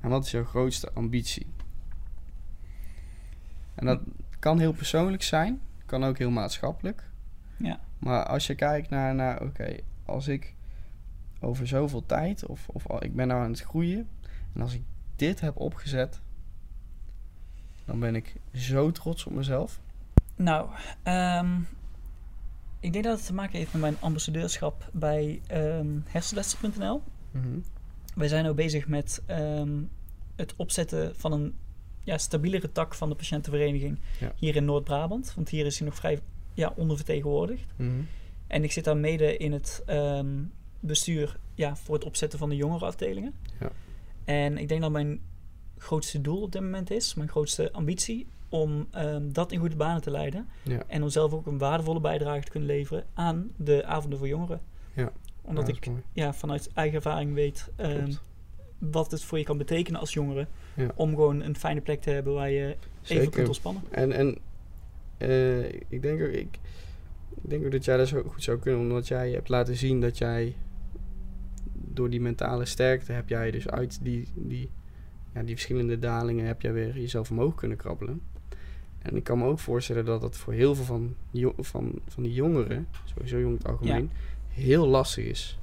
En 0.00 0.08
wat 0.10 0.24
is 0.24 0.30
jouw 0.30 0.44
grootste 0.44 0.90
ambitie? 0.92 1.46
En 3.74 3.86
dat 3.86 4.00
kan 4.38 4.58
heel 4.58 4.72
persoonlijk 4.72 5.22
zijn, 5.22 5.60
kan 5.86 6.04
ook 6.04 6.18
heel 6.18 6.30
maatschappelijk. 6.30 7.08
Ja. 7.56 7.80
Maar 7.98 8.24
als 8.26 8.46
je 8.46 8.54
kijkt 8.54 8.90
naar, 8.90 9.14
naar 9.14 9.42
oké, 9.42 9.76
als 10.04 10.28
ik 10.28 10.54
over 11.44 11.66
zoveel 11.66 12.06
tijd, 12.06 12.46
of, 12.46 12.68
of 12.68 12.84
ik 13.02 13.14
ben 13.14 13.26
nou 13.26 13.42
aan 13.44 13.50
het 13.50 13.60
groeien, 13.60 14.08
en 14.54 14.60
als 14.60 14.74
ik 14.74 14.82
dit 15.16 15.40
heb 15.40 15.56
opgezet, 15.56 16.20
dan 17.84 17.98
ben 18.00 18.14
ik 18.14 18.34
zo 18.52 18.90
trots 18.90 19.26
op 19.26 19.32
mezelf. 19.32 19.80
Nou, 20.36 20.68
ehm, 21.02 21.60
ik 22.80 22.92
denk 22.92 23.04
dat 23.04 23.16
het 23.16 23.26
te 23.26 23.34
maken 23.34 23.58
heeft 23.58 23.72
met 23.72 23.80
mijn 23.80 23.96
ambassadeurschap 24.00 24.90
bij 24.92 25.40
ehm 25.46 25.86
hersenlessen.nl. 26.04 27.02
Wij 28.14 28.28
zijn 28.28 28.44
nu 28.44 28.52
bezig 28.52 28.88
met 28.88 29.22
ehm, 29.26 29.82
het 30.36 30.54
opzetten 30.56 31.16
van 31.16 31.32
een 31.32 31.54
ja, 32.04 32.18
stabielere 32.18 32.72
tak 32.72 32.94
van 32.94 33.08
de 33.08 33.14
patiëntenvereniging 33.14 33.98
Ja. 34.20 34.32
hier 34.36 34.56
in 34.56 34.64
Noord-Brabant. 34.64 35.34
Want 35.34 35.48
hier 35.48 35.66
is 35.66 35.78
hij 35.78 35.88
nog 35.88 35.96
vrij 35.96 36.20
ja, 36.54 36.72
ondervertegenwoordigd. 36.76 37.72
Mhm. 37.76 37.90
En 38.46 38.64
ik 38.64 38.72
zit 38.72 38.84
daar 38.84 38.96
mede 38.96 39.36
in 39.36 39.52
het 39.52 39.82
bestuur 40.86 41.38
ja, 41.54 41.76
voor 41.76 41.94
het 41.94 42.04
opzetten 42.04 42.38
van 42.38 42.48
de 42.48 42.56
jongerenafdelingen. 42.56 43.34
Ja. 43.60 43.70
En 44.24 44.58
ik 44.58 44.68
denk 44.68 44.80
dat 44.80 44.90
mijn 44.90 45.20
grootste 45.78 46.20
doel 46.20 46.42
op 46.42 46.52
dit 46.52 46.62
moment 46.62 46.90
is, 46.90 47.14
mijn 47.14 47.28
grootste 47.28 47.72
ambitie, 47.72 48.26
om 48.48 48.86
ehm, 48.90 49.32
dat 49.32 49.52
in 49.52 49.58
goede 49.58 49.76
banen 49.76 50.02
te 50.02 50.10
leiden. 50.10 50.48
Ja. 50.62 50.82
En 50.86 51.02
om 51.02 51.08
zelf 51.08 51.32
ook 51.32 51.46
een 51.46 51.58
waardevolle 51.58 52.00
bijdrage 52.00 52.42
te 52.44 52.50
kunnen 52.50 52.68
leveren 52.68 53.04
aan 53.14 53.50
de 53.56 53.84
avonden 53.84 54.18
voor 54.18 54.28
jongeren. 54.28 54.60
Ja. 54.92 55.12
Omdat 55.42 55.68
ik 55.68 55.86
mooi. 55.86 56.02
ja, 56.12 56.34
vanuit 56.34 56.70
eigen 56.74 56.96
ervaring 56.96 57.34
weet 57.34 57.70
ehm, 57.76 58.12
wat 58.78 59.10
het 59.10 59.24
voor 59.24 59.38
je 59.38 59.44
kan 59.44 59.58
betekenen 59.58 60.00
als 60.00 60.12
jongere. 60.12 60.46
Om 60.94 61.10
gewoon 61.10 61.42
een 61.42 61.56
fijne 61.56 61.80
plek 61.80 62.00
te 62.00 62.10
hebben 62.10 62.34
waar 62.34 62.50
je 62.50 62.76
even 63.02 63.30
kunt 63.30 63.46
ontspannen. 63.46 63.82
En, 63.90 64.12
en 64.12 64.38
eh, 65.16 65.64
ik, 65.88 66.02
denk 66.02 66.22
ook, 66.22 66.28
ik, 66.28 66.58
ik 67.42 67.50
denk 67.50 67.64
ook 67.64 67.72
dat 67.72 67.84
jij 67.84 67.96
dat 67.96 68.08
zo 68.08 68.22
goed 68.22 68.42
zou 68.42 68.58
kunnen, 68.58 68.80
omdat 68.80 69.08
jij 69.08 69.30
hebt 69.30 69.48
laten 69.48 69.76
zien 69.76 70.00
dat 70.00 70.18
jij 70.18 70.54
door 71.94 72.10
die 72.10 72.20
mentale 72.20 72.64
sterkte 72.64 73.12
heb 73.12 73.28
jij 73.28 73.50
dus 73.50 73.68
uit 73.68 73.98
die, 74.02 74.28
die, 74.34 74.70
ja, 75.34 75.42
die 75.42 75.54
verschillende 75.54 75.98
dalingen 75.98 76.46
heb 76.46 76.62
jij 76.62 76.72
weer 76.72 76.98
jezelf 76.98 77.30
omhoog 77.30 77.54
kunnen 77.54 77.76
krabbelen. 77.76 78.20
En 78.98 79.16
ik 79.16 79.24
kan 79.24 79.38
me 79.38 79.44
ook 79.44 79.58
voorstellen 79.58 80.04
dat 80.04 80.20
dat 80.20 80.36
voor 80.36 80.52
heel 80.52 80.74
veel 80.74 80.84
van, 80.84 81.14
van, 81.58 81.92
van 82.08 82.22
die 82.22 82.32
jongeren, 82.32 82.88
sowieso 83.04 83.38
jong 83.38 83.50
in 83.50 83.56
het 83.56 83.66
algemeen, 83.66 84.10
heel 84.48 84.86
lastig 84.86 85.24
is. 85.24 85.58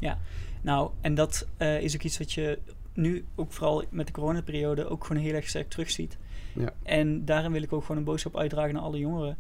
Nou, 0.62 0.92
en 1.02 1.16
dat 1.16 1.48
eh, 1.58 1.82
is 1.82 1.96
ook 1.96 2.04
iets 2.04 2.18
wat 2.18 2.32
je 2.32 2.60
nu 2.94 3.26
ook 3.36 3.52
vooral 3.52 3.84
met 3.90 4.08
de 4.08 4.14
coronaperiode 4.14 4.88
ook 4.88 5.06
gewoon 5.06 5.22
heel 5.24 5.34
erg 5.34 5.48
sterk 5.48 5.70
terugziet. 5.70 6.18
Ja. 6.54 6.74
En 6.84 7.26
daarin 7.26 7.52
wil 7.52 7.62
ik 7.62 7.74
ook 7.74 7.82
gewoon 7.82 7.98
een 7.98 8.04
boodschap 8.04 8.38
uitdragen 8.38 8.74
naar 8.74 8.84
alle 8.84 8.98
jongeren. 8.98 9.38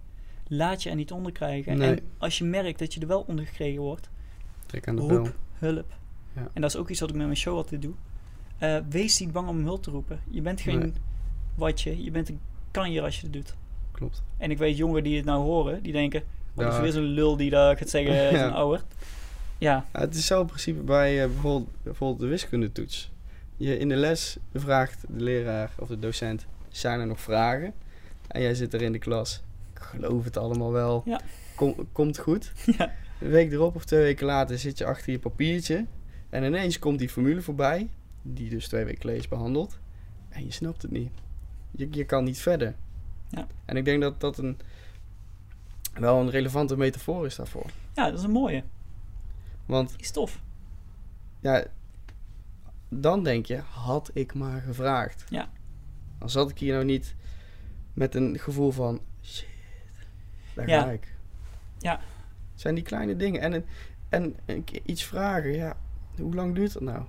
Laat 0.48 0.84
je 0.84 0.90
er 0.90 0.96
niet 0.96 1.12
onder 1.12 1.32
krijgen. 1.32 1.78
Nee. 1.78 1.96
En 1.96 2.00
als 2.18 2.38
je 2.38 2.44
merkt 2.44 2.80
dat 2.80 2.94
je 2.94 3.00
er 3.00 3.08
wel 3.08 3.22
onder 3.28 3.46
gekregen 3.46 3.82
wordt, 3.82 4.10
Trek 4.66 4.88
aan 4.88 4.96
de 4.96 5.02
Roep. 5.02 5.10
bel. 5.10 5.32
hulp. 5.70 5.94
Ja. 6.36 6.48
En 6.54 6.62
dat 6.62 6.70
is 6.70 6.78
ook 6.78 6.89
iets 6.89 7.00
wat 7.00 7.10
ik 7.10 7.15
met 7.15 7.26
mijn 7.26 7.38
show 7.38 7.56
altijd 7.56 7.82
doe. 7.82 7.94
Eh, 8.58 8.78
wees 8.89 9.20
niet 9.20 9.32
bang 9.32 9.48
om 9.48 9.63
hulp 9.63 9.84
te 9.84 9.91
roepen. 9.91 10.20
Je 10.30 10.41
bent 10.41 10.62
geen 10.62 10.80
Nee. 10.80 10.94
watje, 11.56 12.04
je 12.04 12.12
bent 12.12 12.30
een 12.30 12.39
kanjer 12.72 13.04
als 13.04 13.15
je 13.17 13.24
het 13.24 13.34
doet. 13.34 13.56
Klopt. 13.91 14.24
En 14.38 14.52
ik 14.52 14.58
weet 14.58 14.78
jongeren 14.78 15.04
die 15.04 15.15
het 15.15 15.26
nou 15.26 15.41
horen, 15.44 15.84
die 15.84 15.91
denken... 15.91 16.24
Wat 16.54 16.65
is 16.65 16.72
Daar- 16.74 16.82
weer 16.82 16.91
zo'n 16.91 17.04
lul 17.04 17.38
die 17.38 17.50
daar 17.50 17.78
gaat 17.78 17.89
zeggen, 17.89 18.13
Ja. 18.32 18.39
zo'n 18.44 18.54
ouwer. 18.54 18.84
Ja, 19.58 19.86
Ja, 19.94 20.00
het 20.00 20.15
is 20.15 20.32
in 20.32 20.46
principe 20.46 20.80
bij 20.82 21.22
eh, 21.24 21.30
bijvoorbeeld, 21.30 21.70
bijvoorbeeld 21.84 22.20
de 22.20 22.28
wiskundetoets. 22.28 23.12
Je 23.58 23.78
in 23.78 23.89
de 23.89 23.96
les 23.96 24.38
vraagt 24.54 25.04
de 25.10 25.24
leraar 25.24 25.72
of 25.80 25.88
de 25.88 26.00
docent, 26.00 26.46
zijn 26.70 27.00
er 27.00 27.08
nog 27.08 27.22
vragen? 27.22 27.74
En 28.28 28.41
jij 28.41 28.54
zit 28.54 28.74
er 28.74 28.82
in 28.82 28.91
de 28.91 29.00
klas, 29.00 29.41
ik 29.74 29.80
geloof 29.82 30.24
het 30.24 30.38
allemaal 30.38 30.72
wel, 30.72 31.02
Ja. 31.06 31.22
Kom, 31.56 31.76
komt 31.91 32.17
goed. 32.20 32.52
Ja. 32.78 32.91
Een 33.20 33.30
week 33.30 33.52
erop 33.52 33.76
of 33.76 33.86
twee 33.86 34.02
weken 34.02 34.26
later 34.26 34.58
zit 34.60 34.78
je 34.78 34.86
achter 34.86 35.12
je 35.12 35.20
papiertje 35.20 35.86
en 36.32 36.44
ineens 36.44 36.80
komt 36.80 37.00
die 37.00 37.10
formule 37.10 37.41
voorbij, 37.41 37.89
die 38.22 38.50
dus 38.50 38.67
twee 38.67 38.86
weken 38.86 39.15
is 39.15 39.28
behandeld, 39.28 39.80
en 40.30 40.46
je 40.46 40.52
snapt 40.52 40.82
het 40.82 40.91
niet. 40.91 41.12
Je, 41.72 41.88
je 41.91 42.06
kan 42.06 42.24
niet 42.24 42.39
verder. 42.39 42.76
Ja. 43.30 43.48
En 43.65 43.78
ik 43.78 43.86
denk 43.86 44.02
dat 44.02 44.20
dat 44.20 44.38
een, 44.38 44.60
wel 45.94 46.20
een 46.20 46.30
relevante 46.30 46.78
metafoor 46.78 47.26
is 47.26 47.36
daarvoor. 47.36 47.70
ja, 47.94 48.10
dat 48.10 48.17
is 48.20 48.24
een 48.26 48.32
mooie. 48.32 48.63
Want 49.65 49.89
Die 49.89 50.00
is 50.00 50.12
tof. 50.12 50.41
ja, 51.39 51.63
dan 52.89 53.24
denk 53.24 53.46
je, 53.46 53.58
had 53.58 54.12
ik 54.13 54.34
maar 54.34 54.62
gevraagd. 54.62 55.24
Ja. 55.30 55.50
Dan 56.20 56.30
zat 56.30 56.50
ik 56.50 56.58
hier 56.60 56.74
nou 56.74 56.86
niet 56.86 57.15
met 57.94 58.15
een 58.15 58.39
gevoel 58.39 58.72
van, 58.72 59.00
shit, 59.24 59.48
daar 60.54 60.67
Ja. 60.70 60.82
ga 60.82 60.89
ik. 60.91 61.15
Ja. 61.78 62.00
Het 62.52 62.62
zijn 62.62 62.76
die 62.76 62.84
kleine 62.84 63.15
dingen. 63.15 63.41
En, 63.41 63.65
en 64.10 64.36
iets 64.86 65.04
vragen, 65.04 65.52
ja, 65.52 65.78
hoe 66.19 66.36
lang 66.36 66.56
duurt 66.56 66.74
dat 66.74 66.82
nou? 66.82 67.02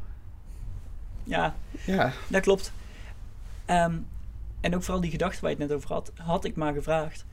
Ja, 1.24 1.54
Ja, 1.86 2.12
dat 2.28 2.42
klopt. 2.42 2.72
Ehm, 3.64 3.96
en 4.60 4.74
ook 4.74 4.82
vooral 4.82 5.00
die 5.00 5.10
gedachte 5.10 5.40
waar 5.40 5.50
je 5.50 5.56
het 5.56 5.68
net 5.68 5.76
over 5.76 5.92
had. 5.92 6.12
Had 6.16 6.44
ik 6.44 6.56
maar 6.56 6.72
gevraagd. 6.72 7.24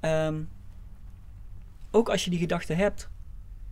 Ehm, 0.00 0.40
ook 1.90 2.08
als 2.08 2.24
je 2.24 2.30
die 2.30 2.38
gedachte 2.38 2.72
hebt, 2.72 3.08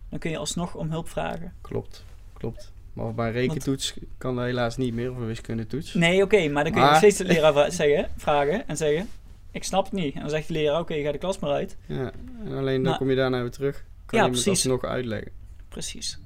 dan 0.09 0.19
kun 0.19 0.31
je 0.31 0.37
alsnog 0.37 0.75
om 0.75 0.89
hulp 0.89 1.09
vragen. 1.09 1.53
klopt, 1.61 2.05
klopt. 2.33 2.73
Maar 2.93 3.13
bij 3.13 3.27
een 3.27 3.33
rekentoets 3.33 3.93
kan 4.17 4.35
dat 4.35 4.45
helaas 4.45 4.77
niet 4.77 4.93
meer, 4.93 5.11
of 5.11 5.17
een 5.17 5.25
wiskundetoets. 5.25 5.93
Nee, 5.93 6.23
oké, 6.23 6.47
maar 6.47 6.63
dan 6.63 6.71
kun 6.73 6.81
je 6.81 6.87
nog 6.87 6.97
steeds 6.97 7.17
de 7.17 7.25
leraar 7.25 7.53
vra- 7.53 7.69
zeggen, 7.69 8.09
vragen 8.17 8.67
en 8.67 8.77
zeggen... 8.77 9.09
ik 9.51 9.63
snap 9.63 9.83
het 9.83 9.93
niet. 9.93 10.13
En 10.15 10.21
dan 10.21 10.29
zegt 10.29 10.47
de 10.47 10.53
leraar, 10.53 10.79
oké, 10.79 11.01
ga 11.01 11.11
de 11.11 11.17
klas 11.17 11.39
maar 11.39 11.51
uit. 11.51 11.77
Ja, 11.85 12.11
en 12.45 12.53
alleen 12.57 12.83
dan 12.83 12.97
kom 12.97 13.09
je 13.09 13.15
daarna 13.15 13.41
weer 13.41 13.51
terug. 13.51 13.85
Kan 14.05 14.19
ja, 14.19 14.27
precies. 14.27 14.61
dat 14.61 14.71
nog 14.71 14.83
uitleggen. 14.91 15.31
Precies. 15.69 16.19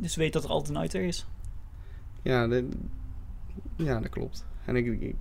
Dus 0.00 0.16
weet 0.16 0.32
dat 0.32 0.44
er 0.44 0.50
altijd 0.50 0.70
een 0.74 0.80
uitweg 0.80 1.02
is. 1.02 1.26
Ja, 2.22 2.46
de- 2.48 2.68
ja, 3.76 4.00
dat 4.00 4.10
klopt. 4.10 4.44
En 4.64 4.76
ik, 4.76 4.86
ik- 5.00 5.14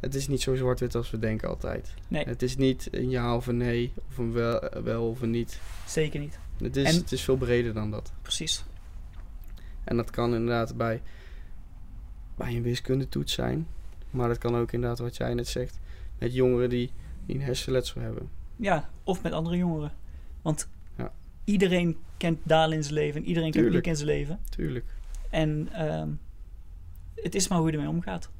het 0.00 0.14
is 0.14 0.28
niet 0.28 0.40
zo 0.40 0.54
zwart-wit 0.54 0.94
als 0.94 1.10
we 1.10 1.18
denken 1.18 1.48
altijd. 1.48 1.94
Nee, 2.08 2.24
Het 2.24 2.42
is 2.42 2.56
niet 2.56 2.88
een 2.90 3.10
ja 3.10 3.36
of 3.36 3.46
een 3.46 3.56
nee, 3.56 3.92
of 4.08 4.18
een 4.18 4.32
wel, 4.32 4.60
wel 4.82 5.08
of 5.08 5.20
een 5.22 5.30
niet. 5.30 5.60
zeker 5.86 6.20
niet. 6.20 6.38
Het 6.58 6.76
is, 6.76 6.86
En- 6.86 6.94
het 7.00 7.12
is 7.12 7.22
veel 7.22 7.36
breder 7.36 7.74
dan 7.74 7.90
dat. 7.90 8.12
Precies. 8.22 8.64
En 9.84 9.96
dat 9.96 10.10
kan 10.10 10.34
inderdaad 10.34 10.76
bij, 10.76 11.02
bij 12.36 12.56
een 12.56 12.62
wiskundetoets 12.62 13.32
zijn. 13.32 13.66
Maar 14.10 14.28
dat 14.28 14.38
kan 14.38 14.56
ook 14.56 14.72
inderdaad, 14.72 14.98
wat 14.98 15.16
jij 15.16 15.34
net 15.34 15.48
zegt, 15.48 15.78
met 16.18 16.34
jongeren 16.34 16.68
die, 16.70 16.90
die 17.26 17.36
een 17.36 17.42
hersenletsel 17.42 18.00
hebben. 18.00 18.28
Ja, 18.56 18.90
of 19.04 19.22
met 19.22 19.32
andere 19.32 19.56
jongeren. 19.56 19.92
Want. 20.42 20.68
Iedereen 21.44 21.96
kent 22.16 22.38
dalen 22.42 22.76
in 22.76 22.82
zijn 22.82 22.94
leven. 22.94 23.20
en 23.20 23.26
Iedereen 23.26 23.50
kent 23.50 23.70
piek 23.70 23.86
in 23.86 23.96
zijn 23.96 24.08
leven. 24.08 24.38
Tuurlijk. 24.48 24.84
En 25.30 25.68
ehm, 25.72 26.08
het 27.14 27.34
is 27.34 27.48
maar 27.48 27.58
hoe 27.58 27.66
je 27.66 27.72
ermee 27.72 27.88
omgaat. 27.88 28.30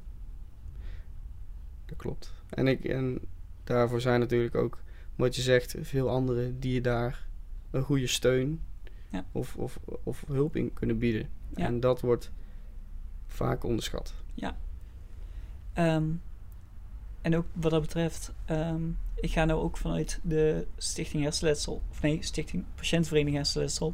Dat 1.85 1.97
klopt. 1.97 2.33
En, 2.49 2.67
ik, 2.67 2.83
en 2.85 3.19
daarvoor 3.63 4.01
zijn 4.01 4.19
natuurlijk 4.19 4.55
ook, 4.55 4.77
wat 5.15 5.35
je 5.35 5.41
zegt, 5.41 5.75
veel 5.81 6.09
anderen 6.09 6.59
die 6.59 6.73
je 6.73 6.81
daar 6.81 7.25
een 7.71 7.83
goede 7.83 8.07
steun 8.07 8.61
Ja. 9.09 9.25
of, 9.31 9.55
of, 9.55 9.79
of 10.03 10.23
hulp 10.27 10.55
in 10.55 10.73
kunnen 10.73 10.97
bieden. 10.97 11.29
Ja. 11.55 11.65
En 11.65 11.79
dat 11.79 12.01
wordt 12.01 12.31
vaak 13.27 13.63
onderschat. 13.63 14.13
Ehm, 15.73 16.03
en 17.21 17.35
ook 17.35 17.45
wat 17.53 17.71
dat 17.71 17.81
betreft, 17.81 18.33
ehm, 18.45 18.81
ik 19.15 19.31
ga 19.31 19.45
nou 19.45 19.61
ook 19.61 19.77
vanuit 19.77 20.19
de 20.23 20.67
Stichting 20.77 21.23
Hersenletsel, 21.23 21.81
of 21.91 22.01
nee, 22.01 22.17
Stichting 22.23 22.63
Patiëntvereniging 22.75 23.35
Hersenletsel, 23.37 23.93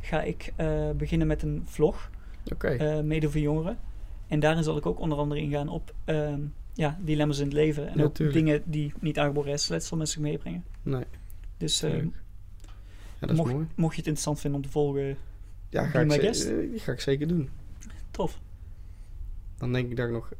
ga 0.00 0.22
ik 0.22 0.52
eh, 0.56 0.90
beginnen 0.90 1.26
met 1.26 1.42
een 1.42 1.62
vlog, 1.66 2.10
Oké, 2.52 2.68
eh, 2.68 3.00
mede 3.00 3.30
voor 3.30 3.40
jongeren. 3.40 3.78
En 4.26 4.40
daarin 4.40 4.62
zal 4.64 4.76
ik 4.76 4.86
ook 4.86 4.98
onder 5.00 5.18
andere 5.18 5.40
ingaan 5.40 5.68
op 5.68 5.94
ehm, 6.04 6.40
ja, 6.74 6.98
dilemma's 7.02 7.38
in 7.38 7.44
het 7.44 7.52
leven. 7.52 7.88
En 7.88 8.02
ook 8.02 8.14
dingen 8.32 8.62
die 8.66 8.92
niet 9.00 9.18
aangeboren 9.18 9.48
hersenletsel 9.50 9.96
met 9.96 10.08
zich 10.08 10.20
meebrengen. 10.20 10.64
nee, 10.82 11.04
Dus 11.56 11.82
ehm. 11.82 11.94
Ja, 13.20 13.26
dat 13.26 13.30
is 13.30 13.36
mocht, 13.36 13.52
mooi. 13.52 13.66
mocht 13.76 13.94
je 13.94 13.98
het 14.00 14.06
interessant 14.08 14.40
vinden 14.40 14.60
om 14.60 14.66
te 14.66 14.72
volgen, 14.72 15.16
Ja, 15.68 15.86
ga 15.86 16.00
ik, 16.00 16.12
guest. 16.12 16.44
eh, 16.48 16.56
die 16.70 16.78
ga 16.78 16.92
ik 16.92 17.00
zeker 17.00 17.28
doen. 17.28 17.50
tof. 18.10 18.40
Dan 19.58 19.72
denk 19.72 19.90
ik 19.90 19.96
dat 19.96 20.06
ik 20.06 20.12
nog 20.12 20.32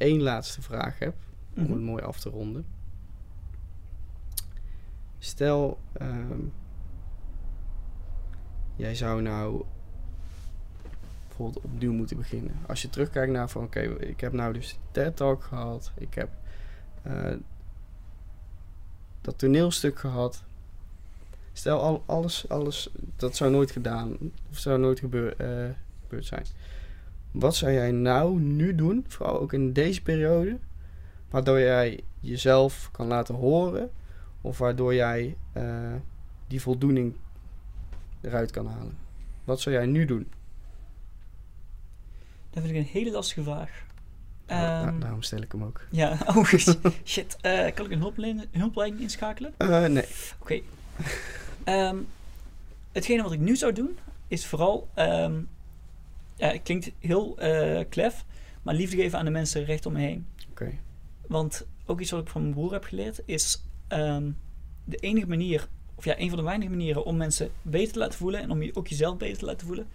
één 0.00 0.22
laatste 0.22 0.62
vraag 0.62 0.98
heb. 0.98 1.14
om 1.56 1.62
Mhm. 1.62 1.72
het 1.72 1.80
mooi 1.80 2.02
af 2.02 2.20
te 2.20 2.28
ronden. 2.30 2.66
Stel, 5.18 5.78
ehm, 5.92 6.40
jij 8.76 8.94
zou 8.94 9.22
nou 9.22 9.64
bijvoorbeeld 11.28 11.64
opnieuw 11.64 11.92
moeten 11.92 12.16
beginnen. 12.16 12.54
Als 12.66 12.82
je 12.82 12.90
terugkijkt 12.90 13.32
naar 13.32 13.48
van, 13.50 13.64
oké, 13.64 13.80
ik 13.80 14.20
heb 14.20 14.32
nou 14.32 14.52
dus 14.52 14.78
TED 14.90 15.16
Talk 15.16 15.42
gehad, 15.42 15.92
ik 15.94 16.14
heb 16.14 16.28
eh, 17.02 17.34
dat 19.20 19.38
toneelstuk 19.38 19.98
gehad. 19.98 20.44
Stel, 21.52 21.80
al, 21.80 22.02
alles, 22.06 22.48
alles, 22.48 22.90
dat 23.16 23.36
zou 23.36 23.50
nooit 23.50 23.70
gedaan, 23.70 24.16
of 24.50 24.58
zou 24.58 24.78
nooit 24.78 24.98
gebeur, 24.98 25.36
eh, 25.36 25.74
gebeurd 26.02 26.26
zijn. 26.26 26.44
Wat 27.30 27.56
zou 27.56 27.72
jij 27.72 27.90
nou 27.92 28.40
nu 28.40 28.74
doen, 28.74 29.04
vooral 29.08 29.40
ook 29.40 29.52
in 29.52 29.72
deze 29.72 30.02
periode, 30.02 30.58
waardoor 31.30 31.60
jij 31.60 32.00
jezelf 32.20 32.88
kan 32.92 33.06
laten 33.06 33.34
horen 33.34 33.90
of 34.40 34.58
waardoor 34.58 34.94
jij 34.94 35.36
eh, 35.52 35.94
die 36.46 36.60
voldoening 36.60 37.14
eruit 38.20 38.50
kan 38.50 38.66
halen. 38.66 38.98
Wat 39.44 39.60
zou 39.60 39.74
jij 39.74 39.86
nu 39.86 40.04
doen? 40.04 40.28
Dat 42.50 42.62
vind 42.62 42.74
ik 42.76 42.80
een 42.80 42.90
hele 42.92 43.10
lastige 43.10 43.42
vraag. 43.42 43.70
Nou, 44.46 44.88
Ehm, 44.88 45.00
daarom 45.00 45.22
stel 45.22 45.40
ik 45.40 45.52
hem 45.52 45.64
ook. 45.64 45.80
Ja, 45.90 46.18
oh 46.36 46.44
shit. 47.04 47.36
Eh, 47.40 47.74
kan 47.74 47.84
ik 47.86 47.90
een 47.92 48.00
hulplijn, 48.00 48.44
hulplijn 48.50 49.00
inschakelen? 49.00 49.52
Eh, 49.56 49.84
nee. 49.84 50.04
Oké. 50.40 50.60
Ehm, 51.64 51.96
hetgene 52.92 53.22
wat 53.22 53.32
ik 53.32 53.40
nu 53.40 53.56
zou 53.56 53.72
doen, 53.72 53.98
is 54.28 54.46
vooral... 54.46 54.88
ehm, 54.94 55.40
ja, 56.40 56.48
het 56.48 56.62
klinkt 56.62 56.92
heel 56.98 57.38
eh 57.38 57.84
klef, 57.88 58.24
maar 58.62 58.74
liefde 58.74 58.96
geven 58.96 59.18
aan 59.18 59.24
de 59.24 59.30
mensen 59.30 59.64
recht 59.64 59.86
om 59.86 59.92
me 59.92 60.00
heen. 60.00 60.26
Oké. 60.50 60.72
Want 61.26 61.66
ook 61.86 62.00
iets 62.00 62.10
wat 62.10 62.20
ik 62.20 62.28
van 62.28 62.40
mijn 62.40 62.54
broer 62.54 62.72
heb 62.72 62.84
geleerd, 62.84 63.22
is 63.24 63.64
ehm, 63.88 64.30
de 64.84 64.96
enige 64.96 65.26
manier, 65.26 65.68
of 65.94 66.04
ja, 66.04 66.18
een 66.18 66.28
van 66.28 66.38
de 66.38 66.44
weinige 66.44 66.70
manieren 66.70 67.04
om 67.04 67.16
mensen 67.16 67.50
beter 67.62 67.92
te 67.92 67.98
laten 67.98 68.18
voelen 68.18 68.40
en 68.40 68.50
om 68.50 68.62
je 68.62 68.76
ook 68.76 68.88
jezelf 68.88 69.16
beter 69.16 69.38
te 69.38 69.44
laten 69.44 69.66
voelen, 69.66 69.86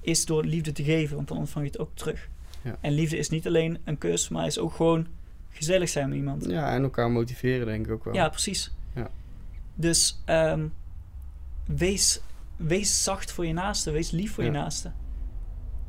is 0.00 0.26
door 0.26 0.44
liefde 0.44 0.72
te 0.72 0.84
geven, 0.84 1.16
want 1.16 1.28
dan 1.28 1.36
ontvang 1.36 1.64
je 1.64 1.70
het 1.70 1.80
ook 1.80 1.94
terug. 1.94 2.28
Ja. 2.62 2.76
En 2.80 2.92
liefde 2.92 3.16
is 3.16 3.28
niet 3.28 3.46
alleen 3.46 3.78
een 3.84 3.98
kus, 3.98 4.28
maar 4.28 4.46
is 4.46 4.58
ook 4.58 4.72
gewoon 4.72 5.06
gezellig 5.50 5.88
zijn 5.88 6.08
met 6.08 6.18
iemand. 6.18 6.44
Ja, 6.44 6.74
en 6.74 6.82
elkaar 6.82 7.10
motiveren 7.10 7.66
denk 7.66 7.86
ik 7.86 7.92
ook 7.92 8.04
wel. 8.04 8.14
Ja, 8.14 8.28
precies. 8.28 8.72
Ja. 8.94 9.10
Dus 9.74 10.20
ehm, 10.24 10.66
wees, 11.66 12.20
wees 12.56 13.02
zacht 13.02 13.32
voor 13.32 13.46
je 13.46 13.52
naaste, 13.52 13.90
wees 13.90 14.10
lief 14.10 14.32
voor 14.32 14.44
je 14.44 14.50
naaste. 14.50 14.92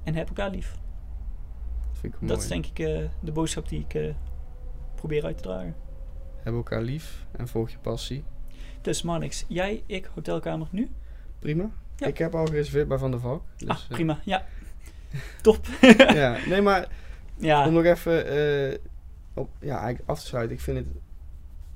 En 0.05 0.15
heb 0.15 0.27
elkaar 0.27 0.49
lief. 0.49 0.71
Dat 0.71 1.97
vind 1.99 2.13
ik 2.13 2.21
mooi. 2.21 2.33
Dat 2.33 2.41
is 2.41 2.47
denk 2.47 2.65
ik 2.65 2.79
eh, 2.79 3.09
de 3.19 3.31
boodschap 3.31 3.69
die 3.69 3.79
ik 3.79 3.93
eh, 3.93 4.13
probeer 4.95 5.25
uit 5.25 5.37
te 5.37 5.43
dragen. 5.43 5.75
Heb 6.43 6.53
elkaar 6.53 6.81
lief 6.81 7.25
en 7.31 7.47
volg 7.47 7.69
je 7.69 7.77
passie. 7.77 8.23
Dus 8.81 9.01
Marnix, 9.01 9.45
jij, 9.47 9.83
ik, 9.85 10.09
hotelkamer 10.13 10.67
nu. 10.71 10.89
Prima. 11.39 11.69
Ja. 11.95 12.07
Ik 12.07 12.17
heb 12.17 12.35
al 12.35 12.45
gereserveerd 12.45 12.87
bij 12.87 12.97
Van 12.97 13.11
der 13.11 13.19
Valk. 13.19 13.43
Dus, 13.57 13.67
ah, 13.67 13.77
eh, 13.77 13.87
prima. 13.87 14.19
Ja. 14.23 14.45
Top. 15.41 15.65
ja, 15.97 16.37
nee, 16.47 16.61
maar 16.61 16.87
ja. 17.37 17.67
om 17.67 17.73
nog 17.73 17.83
even 17.83 18.79
op, 19.33 19.49
ja, 19.59 19.79
eigenlijk 19.79 20.09
af 20.09 20.19
te 20.19 20.25
sluiten. 20.25 20.55
Ik 20.55 20.61
vind 20.61 20.77
het, 20.77 20.87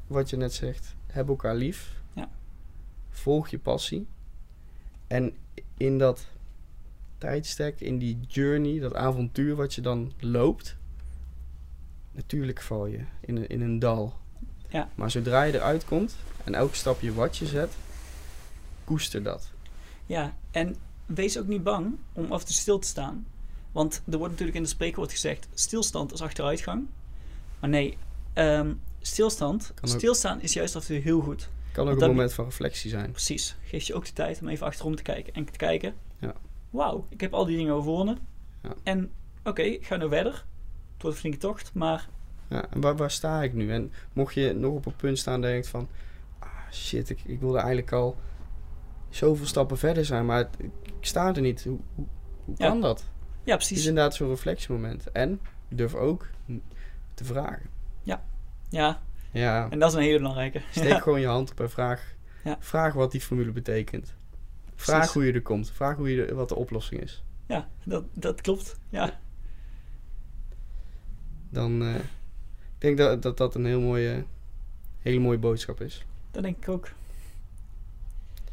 wat 0.07 0.29
je 0.29 0.37
net 0.37 0.53
zegt, 0.53 0.95
heb 1.07 1.27
elkaar 1.27 1.55
lief. 1.55 2.01
Ja. 2.13 2.29
Volg 3.09 3.47
je 3.47 3.59
passie. 3.59 4.07
En 5.07 5.33
in 5.77 5.97
dat 5.97 6.27
tijdstek, 7.19 7.81
in 7.81 7.97
die 7.97 8.19
journey, 8.27 8.79
dat 8.79 8.95
avontuur 8.95 9.55
wat 9.55 9.73
je 9.73 9.81
dan 9.81 10.11
loopt, 10.19 10.77
natuurlijk 12.11 12.61
val 12.61 12.85
je 12.85 12.99
in 13.19 13.35
een, 13.35 13.47
in 13.47 13.61
een 13.61 13.79
dal. 13.79 14.13
Ja. 14.69 14.89
Maar 14.95 15.11
zodra 15.11 15.43
je 15.43 15.53
eruit 15.53 15.85
komt 15.85 16.15
en 16.43 16.55
elk 16.55 16.75
stapje 16.75 17.13
wat 17.13 17.37
je 17.37 17.45
zet, 17.45 17.73
koester 18.83 19.23
dat. 19.23 19.51
Ja, 20.05 20.35
en 20.51 20.75
wees 21.05 21.37
ook 21.37 21.47
niet 21.47 21.63
bang 21.63 21.97
om 22.13 22.31
af 22.31 22.39
en 22.39 22.45
toe 22.45 22.55
stil 22.55 22.79
te 22.79 22.87
staan. 22.87 23.25
Want 23.71 24.01
er 24.11 24.17
wordt 24.17 24.31
natuurlijk 24.31 24.57
in 24.57 24.63
het 24.63 24.71
spreekwoord 24.71 25.11
gezegd: 25.11 25.47
stilstand 25.53 26.13
is 26.13 26.21
achteruitgang. 26.21 26.87
Maar 27.59 27.69
nee, 27.69 27.97
ehm, 28.33 28.73
stilstand, 29.01 29.73
stilstaan 29.81 30.41
is 30.41 30.53
juist 30.53 30.75
af 30.75 30.81
en 30.81 30.87
toe 30.87 31.03
heel 31.03 31.21
goed. 31.21 31.49
Kan 31.71 31.89
ook 31.89 32.01
een 32.01 32.07
moment 32.07 32.33
van 32.33 32.45
reflectie 32.45 32.89
zijn. 32.89 33.11
Precies. 33.11 33.55
Geeft 33.63 33.87
je 33.87 33.93
ook 33.93 34.05
de 34.05 34.13
tijd 34.13 34.41
om 34.41 34.47
even 34.47 34.65
achterom 34.65 34.95
te 34.95 35.03
kijken 35.03 35.33
en 35.33 35.45
te 35.45 35.57
kijken. 35.57 35.93
Ja. 36.71 36.77
Wauw, 36.77 37.05
ik 37.09 37.21
heb 37.21 37.33
al 37.33 37.45
die 37.45 37.57
dingen 37.57 37.73
overwonnen. 37.73 38.17
Ja. 38.63 38.73
En 38.83 39.11
oké, 39.43 39.61
ik 39.61 39.85
ga 39.85 39.95
nu 39.95 40.07
verder. 40.09 40.31
Het 40.93 41.01
wordt 41.01 41.15
een 41.15 41.21
flinke 41.21 41.37
tocht, 41.37 41.73
maar 41.73 42.09
Ja, 42.49 42.65
en 42.69 42.81
waar, 42.81 42.95
waar 42.95 43.11
sta 43.11 43.43
ik 43.43 43.53
nu? 43.53 43.71
En 43.71 43.91
mocht 44.13 44.33
je 44.33 44.53
nog 44.53 44.73
op 44.73 44.85
een 44.85 44.95
punt 44.95 45.17
staan 45.19 45.39
dat 45.41 45.49
je 45.49 45.55
denkt 45.55 45.69
van... 45.69 45.87
Ah, 46.39 46.49
shit, 46.71 47.09
ik, 47.09 47.19
ik 47.25 47.39
wilde 47.39 47.57
eigenlijk 47.57 47.91
al 47.91 48.15
zoveel 49.09 49.45
stappen 49.45 49.77
verder 49.77 50.05
zijn, 50.05 50.25
maar 50.25 50.37
het- 50.37 50.57
ik 50.59 51.05
sta 51.05 51.35
er 51.35 51.41
niet. 51.41 51.63
Hoe, 51.63 51.77
hoe, 51.95 52.05
hoe 52.45 52.55
Ja. 52.57 52.67
kan 52.67 52.81
dat? 52.81 52.99
ja, 53.43 53.53
Het 53.53 53.61
is 53.61 53.67
precies. 53.67 53.85
inderdaad 53.87 54.15
zo'n 54.15 54.27
reflectiemoment. 54.29 55.11
En 55.11 55.39
durf 55.67 55.95
ook 55.95 56.27
te 57.13 57.23
vragen. 57.23 57.69
Ja, 58.69 59.01
Ja, 59.31 59.69
en 59.69 59.79
dat 59.79 59.89
is 59.89 59.95
een 59.97 60.03
hele 60.03 60.17
belangrijke. 60.17 60.61
steek 60.71 60.83
Ja. 60.89 60.99
gewoon 61.03 61.19
je 61.19 61.27
hand 61.27 61.51
op 61.51 61.59
en 61.59 61.69
vraag, 61.69 62.13
Ja. 62.43 62.57
vraag 62.59 62.93
wat 62.93 63.11
die 63.11 63.21
formule 63.21 63.51
betekent. 63.51 64.13
Vraag 64.81 65.13
hoe 65.13 65.25
je 65.25 65.33
er 65.33 65.41
komt. 65.41 65.71
Vraag 65.71 65.95
hoe 65.95 66.11
je 66.11 66.25
er, 66.25 66.35
wat 66.35 66.49
de 66.49 66.55
oplossing 66.55 67.01
is. 67.01 67.23
Ja, 67.45 67.67
dat, 67.83 68.03
dat 68.13 68.41
klopt. 68.41 68.79
Ja, 68.89 69.19
Dan 71.49 71.81
eh, 71.81 71.95
ik 71.95 72.01
denk 72.77 72.97
dat, 72.97 73.21
dat 73.21 73.37
dat 73.37 73.55
een 73.55 73.65
heel 73.65 73.81
mooie, 73.81 74.23
hele 75.01 75.19
mooie 75.19 75.37
boodschap 75.37 75.81
is. 75.81 76.05
dat 76.31 76.43
denk 76.43 76.57
ik 76.57 76.69
ook. 76.69 76.91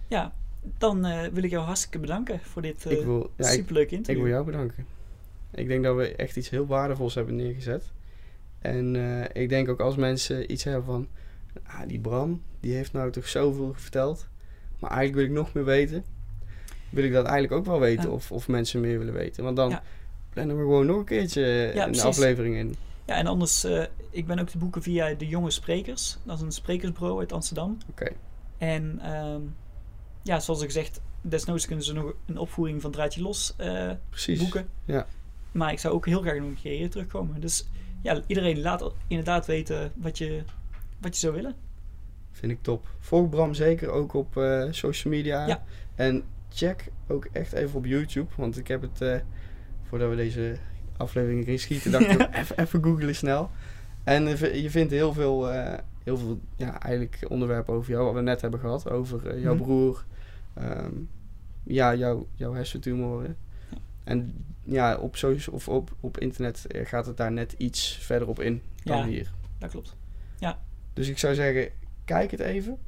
Ja, 0.09 0.33
dan 0.79 1.05
eh, 1.05 1.29
wil 1.33 1.43
ik 1.43 1.51
jou 1.51 1.65
hartstikke 1.65 1.99
bedanken 1.99 2.41
voor 2.41 2.63
dit 2.63 2.85
uh, 2.85 3.05
wil, 3.05 3.31
ja, 3.37 3.49
ik, 3.49 3.53
superleuke 3.55 3.91
Ik 3.91 3.97
interview. 3.97 4.23
wil 4.23 4.33
jou 4.33 4.45
bedanken. 4.45 4.87
Ik 5.51 5.69
denk 5.69 5.85
dat 5.85 5.97
we 5.97 6.15
echt 6.17 6.37
iets 6.37 6.49
heel 6.51 6.67
waardevols 6.67 7.15
hebben 7.15 7.37
neergezet. 7.37 7.93
En 8.59 8.97
ik 9.33 9.49
denk 9.49 9.69
ook 9.69 9.81
als 9.81 9.97
mensen 9.97 10.53
iets 10.53 10.65
hebben 10.65 10.85
van... 10.85 11.09
Ah, 11.63 11.89
die 11.89 11.99
Bram, 12.01 12.43
die 12.61 12.75
heeft 12.75 12.93
nou 12.93 13.11
toch 13.11 13.29
zoveel 13.29 13.73
verteld. 13.77 14.29
Maar 14.79 14.91
eigenlijk 14.91 15.19
wil 15.29 15.37
ik 15.37 15.43
nog 15.45 15.53
meer 15.55 15.65
weten. 15.65 16.05
Wil 16.91 17.05
ik 17.05 17.13
dat 17.13 17.25
eigenlijk 17.25 17.55
ook 17.55 17.67
wel 17.67 17.81
weten 17.81 18.11
of, 18.11 18.33
of 18.33 18.49
mensen 18.49 18.81
meer 18.81 18.99
willen 18.99 19.15
weten. 19.15 19.45
Want 19.45 19.57
dan 19.57 19.79
plannen 20.31 20.57
we 20.57 20.63
gewoon 20.63 20.87
nog 20.87 20.97
een 20.97 21.05
keertje 21.05 21.73
een 21.75 21.85
precies. 21.85 22.03
aflevering 22.03 22.57
in. 22.57 22.77
Ja, 23.07 23.15
en 23.15 23.27
anders, 23.27 23.65
eh, 23.65 23.85
ik 24.11 24.27
ben 24.27 24.39
ook 24.39 24.49
te 24.49 24.59
boeken 24.59 24.83
via 24.83 25.15
De 25.15 25.29
Jonge 25.29 25.51
Sprekers. 25.51 26.19
Dat 26.23 26.37
is 26.37 26.43
een 26.43 26.53
sprekersbureau 26.53 27.21
uit 27.21 27.33
Amsterdam. 27.33 27.79
Oké. 27.91 28.13
En 28.59 28.99
ehm, 29.03 29.41
ja, 30.23 30.41
zoals 30.41 30.63
ik 30.63 30.71
zeg, 30.71 30.91
desnoods 31.21 31.67
kunnen 31.67 31.85
ze 31.85 31.93
nog 31.93 32.15
een 32.27 32.39
opvoering 32.39 32.83
van 32.83 32.91
Draadje 32.91 33.23
Los 33.23 33.55
eh, 33.57 33.91
Precies. 34.09 34.39
boeken. 34.39 34.69
Ja. 34.85 35.07
Maar 35.53 35.73
ik 35.73 35.79
zou 35.79 35.95
ook 35.95 36.07
heel 36.07 36.21
graag 36.21 36.39
nog 36.39 36.49
een 36.49 36.59
keer 36.63 36.77
hier 36.77 36.91
terugkomen. 36.91 37.41
Dus 37.41 37.69
ja, 38.03 38.21
iedereen 38.27 38.61
laat 38.61 38.93
inderdaad 39.07 39.47
weten 39.47 39.93
wat 39.95 40.19
je, 40.19 40.43
wat 40.99 41.15
je 41.15 41.21
zou 41.21 41.35
willen. 41.35 41.55
Vind 42.33 42.53
ik 42.53 42.63
top. 42.63 42.87
Volg 42.99 43.29
Bram 43.29 43.55
zeker 43.55 43.91
ook 43.91 44.15
op 44.15 44.37
eh, 44.37 44.67
social 44.71 45.15
media. 45.15 45.47
Ja. 45.47 45.65
En 45.95 46.25
check 46.49 46.85
ook 47.07 47.29
echt 47.33 47.53
even 47.53 47.79
op 47.79 47.87
YouTube. 47.87 48.31
Want 48.37 48.59
ik 48.59 48.69
heb 48.69 48.83
het, 48.83 49.01
eh, 49.01 49.19
voordat 49.83 50.11
we 50.11 50.17
deze 50.17 50.57
aflevering 50.97 51.43
erin 51.43 51.59
schieten, 51.59 51.91
dacht 51.91 52.05
ik 52.11 52.29
even, 52.41 52.59
even 52.59 52.83
googlen 52.83 53.15
snel. 53.15 53.51
En 54.05 54.27
je 54.63 54.71
vindt 54.71 54.93
heel 54.93 55.13
veel, 55.13 55.51
eh, 55.53 55.79
heel 56.05 56.17
veel 56.17 56.41
ja, 56.57 56.81
eigenlijk 56.81 57.25
onderwerpen 57.29 57.75
over 57.75 57.91
jou, 57.91 58.05
wat 58.05 58.15
we 58.15 58.21
net 58.21 58.41
hebben 58.41 58.61
gehad. 58.61 58.91
Over 58.91 59.27
eh, 59.29 59.43
jouw 59.43 59.55
Mhm. 59.55 59.63
broer. 59.63 60.05
ehm, 60.55 60.93
ja, 61.63 61.95
jouw, 61.95 62.27
jouw 62.35 62.53
hersentumoren. 62.55 63.37
En 64.05 64.45
ja, 64.63 64.97
op, 64.97 65.17
social, 65.17 65.55
of 65.57 65.69
op, 65.69 65.91
op 66.01 66.19
internet 66.19 66.65
gaat 66.71 67.07
het 67.07 67.17
daar 67.17 67.33
net 67.33 67.53
iets 67.57 67.99
verder 68.01 68.29
op 68.29 68.41
in 68.41 68.63
dan 68.83 68.97
Ja. 68.99 69.05
hier. 69.07 69.31
Dat 69.59 69.71
klopt. 69.71 69.97
Dus 70.93 71.09
ik 71.09 71.19
zou 71.19 71.35
zeggen, 71.35 71.69
kijk 72.05 72.31
het 72.31 72.41
even. 72.41 72.79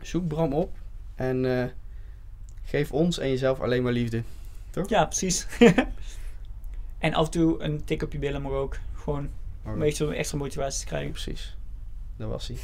Zoek 0.00 0.28
Bram 0.28 0.52
op. 0.52 0.76
En 1.14 1.44
geef 2.64 2.92
ons 2.92 3.18
en 3.18 3.28
jezelf 3.28 3.60
alleen 3.60 3.82
maar 3.82 3.92
liefde. 3.92 4.22
Ja, 4.86 5.04
precies. 5.04 5.46
en 6.98 7.14
af 7.14 7.24
en 7.24 7.30
toe 7.30 7.62
een 7.62 7.84
tik 7.84 8.02
op 8.02 8.12
je 8.12 8.18
billen 8.18 8.42
mag 8.42 8.52
ook. 8.52 8.78
Gewoon 8.94 9.28
een 9.64 9.78
beetje 9.78 10.06
om 10.06 10.12
extra 10.12 10.38
motivatie 10.38 10.80
te 10.80 10.86
krijgen. 10.86 11.10
Precies. 11.10 11.56
Dat 12.16 12.28
was 12.28 12.48
hij. 12.48 12.56